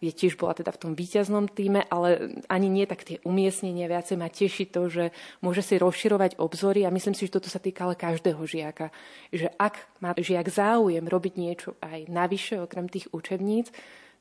[0.05, 3.88] je tiež bola teda v tom víťaznom týme, ale ani nie tak tie umiestnenia.
[3.88, 5.05] Viacej ma teší to, že
[5.40, 8.92] môže si rozširovať obzory a myslím si, že toto sa týka ale každého žiaka.
[9.32, 9.74] Že ak
[10.05, 13.72] má žiak záujem robiť niečo aj navyše, okrem tých učebníc,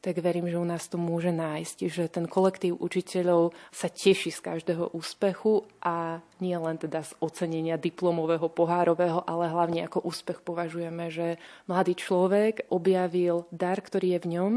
[0.03, 4.43] tak verím, že u nás to môže nájsť, že ten kolektív učiteľov sa teší z
[4.43, 11.07] každého úspechu a nie len teda z ocenenia diplomového, pohárového, ale hlavne ako úspech považujeme,
[11.07, 11.39] že
[11.71, 14.53] mladý človek objavil dar, ktorý je v ňom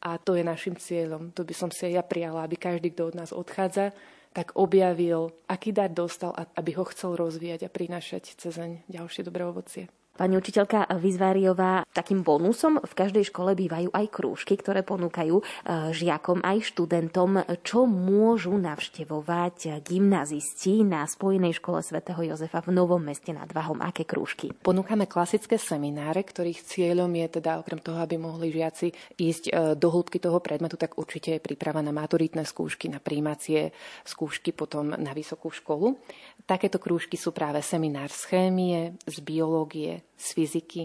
[0.00, 1.30] a to je našim cieľom.
[1.36, 3.92] To by som si aj ja prijala, aby každý, kto od nás odchádza,
[4.32, 8.54] tak objavil, aký dar dostal, aby ho chcel rozvíjať a prinášať cez
[8.88, 9.90] ďalšie dobré ovocie.
[10.18, 15.44] Pani učiteľka Vizváriová, takým bonusom v každej škole bývajú aj krúžky, ktoré ponúkajú e,
[15.96, 23.32] žiakom aj študentom, čo môžu navštevovať gymnazisti na Spojenej škole svätého Jozefa v Novom meste
[23.32, 23.80] nad Váhom.
[23.80, 24.52] Aké krúžky?
[24.60, 29.88] Ponúkame klasické semináre, ktorých cieľom je teda okrem toho, aby mohli žiaci ísť e, do
[29.88, 33.72] hĺbky toho predmetu, tak určite je príprava na maturitné skúšky, na príjmacie
[34.04, 35.96] skúšky potom na vysokú školu.
[36.50, 40.82] Takéto krúžky sú práve seminár z chémie, z biológie, z fyziky,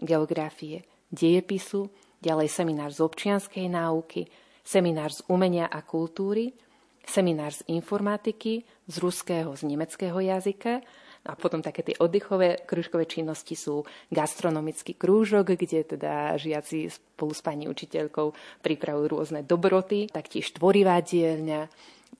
[0.00, 1.92] geografie, dejepisu,
[2.24, 4.24] ďalej seminár z občianskej náuky,
[4.64, 6.56] seminár z umenia a kultúry,
[7.04, 10.80] seminár z informatiky, z ruského, z nemeckého jazyka.
[11.28, 17.44] A potom také tie oddychové krúžkové činnosti sú gastronomický krúžok, kde teda žiaci spolu s
[17.44, 18.32] pani učiteľkou
[18.64, 21.68] pripravujú rôzne dobroty, taktiež tvorivá dielňa,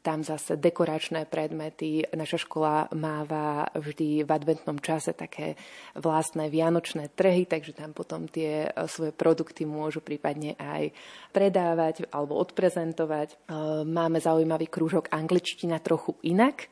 [0.01, 2.09] tam zase dekoračné predmety.
[2.17, 5.55] Naša škola máva vždy v adventnom čase také
[5.93, 10.91] vlastné vianočné trhy, takže tam potom tie e, svoje produkty môžu prípadne aj
[11.31, 13.29] predávať alebo odprezentovať.
[13.31, 13.37] E,
[13.85, 16.67] máme zaujímavý krúžok angličtina trochu inak.
[16.67, 16.69] E,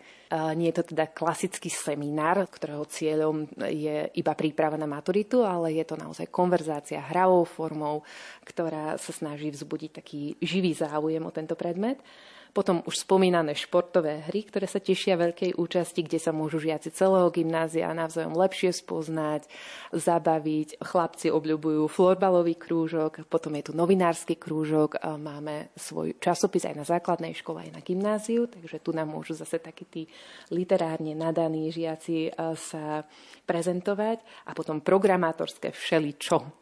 [0.58, 5.84] nie je to teda klasický seminár, ktorého cieľom je iba príprava na maturitu, ale je
[5.86, 8.02] to naozaj konverzácia hravou formou,
[8.42, 12.02] ktorá sa snaží vzbudiť taký živý záujem o tento predmet.
[12.50, 17.30] Potom už spomínané športové hry, ktoré sa tešia veľkej účasti, kde sa môžu žiaci celého
[17.30, 19.46] gymnázia navzájom lepšie spoznať,
[19.94, 20.82] zabaviť.
[20.82, 27.38] Chlapci obľúbujú florbalový krúžok, potom je tu novinársky krúžok, máme svoj časopis aj na základnej
[27.38, 30.02] škole, aj na gymnáziu, takže tu nám môžu zase takí tí
[30.50, 33.06] literárne nadaní žiaci sa
[33.48, 34.20] prezentovať.
[34.46, 36.59] A potom programátorské všeličo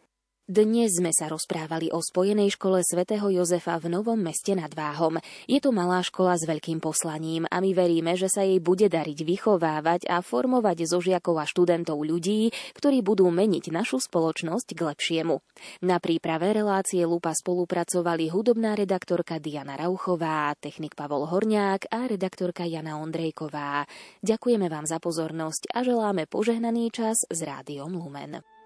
[0.48, 5.20] dnes sme sa rozprávali o Spojenej škole svätého Jozefa v Novom meste nad Váhom.
[5.44, 9.28] Je to malá škola s veľkým poslaním a my veríme, že sa jej bude dariť
[9.28, 15.36] vychovávať a formovať zo žiakov a študentov ľudí, ktorí budú meniť našu spoločnosť k lepšiemu.
[15.84, 22.96] Na príprave relácie Lupa spolupracovali hudobná redaktorka Diana Rauchová, technik Pavol Horniák a redaktorka Jana
[22.96, 23.84] Ondrejková.
[24.24, 28.57] Ďakujeme vám za pozornosť a želáme požehnaný čas s Rádiom Lumen.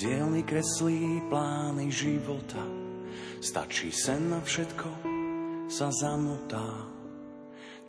[0.00, 2.64] Dielny kreslí plány života.
[3.44, 4.88] Stačí sen na všetko,
[5.68, 6.88] sa zamotá.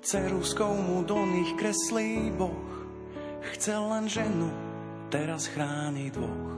[0.04, 2.68] Ceruskou mu do nich kreslí Boh.
[3.56, 4.52] Chcel len ženu,
[5.08, 6.52] teraz chráni dvoch.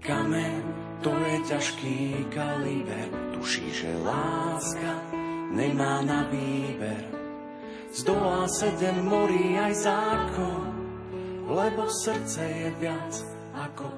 [0.00, 0.64] Kamen,
[1.04, 1.98] to je ťažký
[2.32, 5.04] kaliber, tuší, že láska
[5.52, 7.12] nemá na výber.
[7.92, 10.64] Zdolá sedem morí aj zákon,
[11.50, 13.12] lebo srdce je viac
[13.58, 13.97] ako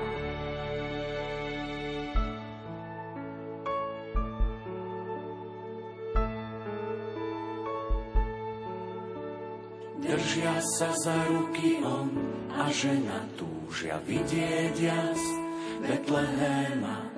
[10.11, 12.11] Držia sa za ruky on
[12.51, 15.21] a žena túžia vidieť jas
[15.79, 17.11] Betlehema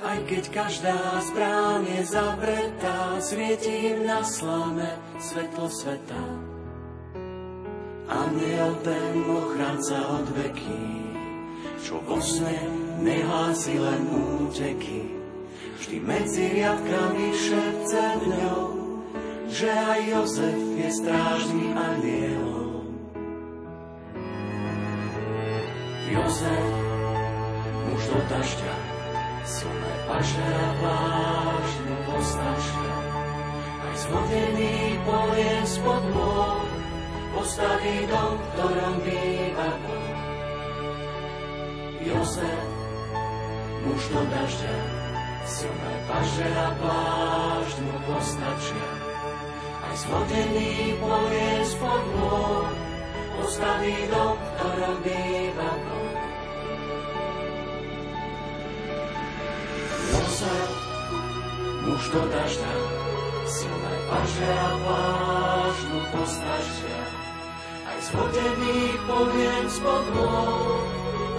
[0.00, 0.96] aj keď každá
[1.28, 6.24] zbrán je zavretá, svieti im na slame svetlo sveta.
[8.08, 10.88] Aniel ten ochránca od veky,
[11.84, 12.58] čo vo sne
[13.04, 14.02] nehlási len
[14.48, 15.20] úteky.
[15.78, 18.64] Vždy medzi riadkami šepce dňou,
[19.52, 22.48] že aj Jozef je strážny aniel.
[26.10, 26.66] Jozef,
[27.86, 28.74] muž do dažďa,
[29.44, 32.94] silné pažera vážnu postačia.
[33.60, 36.64] Aj zvodený poviem spod môj,
[37.36, 39.70] postaví dom, ktorom býva.
[42.00, 42.64] Jozef,
[43.84, 44.76] muž do dažďa,
[45.44, 49.09] silné pažera vážnu postačia.
[50.00, 52.72] Aj zvodený poviem spod môj,
[53.36, 56.16] postaví dom, ktorom býva Boh.
[60.08, 60.72] Jozef,
[61.84, 62.74] muž do dažďa,
[63.44, 67.00] silné paže a vážnu postažia.
[67.84, 70.80] Aj zhodený poviem spod môj,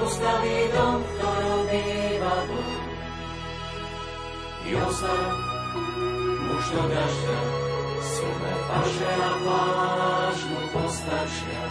[0.06, 2.78] postaví dom, ktorom býva Boh.
[4.70, 5.34] Jozef,
[6.46, 7.72] muž do dažďa,
[8.02, 11.64] silné paže a vážnu postažia.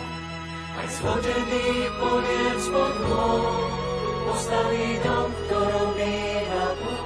[0.81, 1.69] Aj zhodený
[1.99, 3.69] poviem spod môj,
[4.31, 7.00] postaví dom, ktorom býva Boh.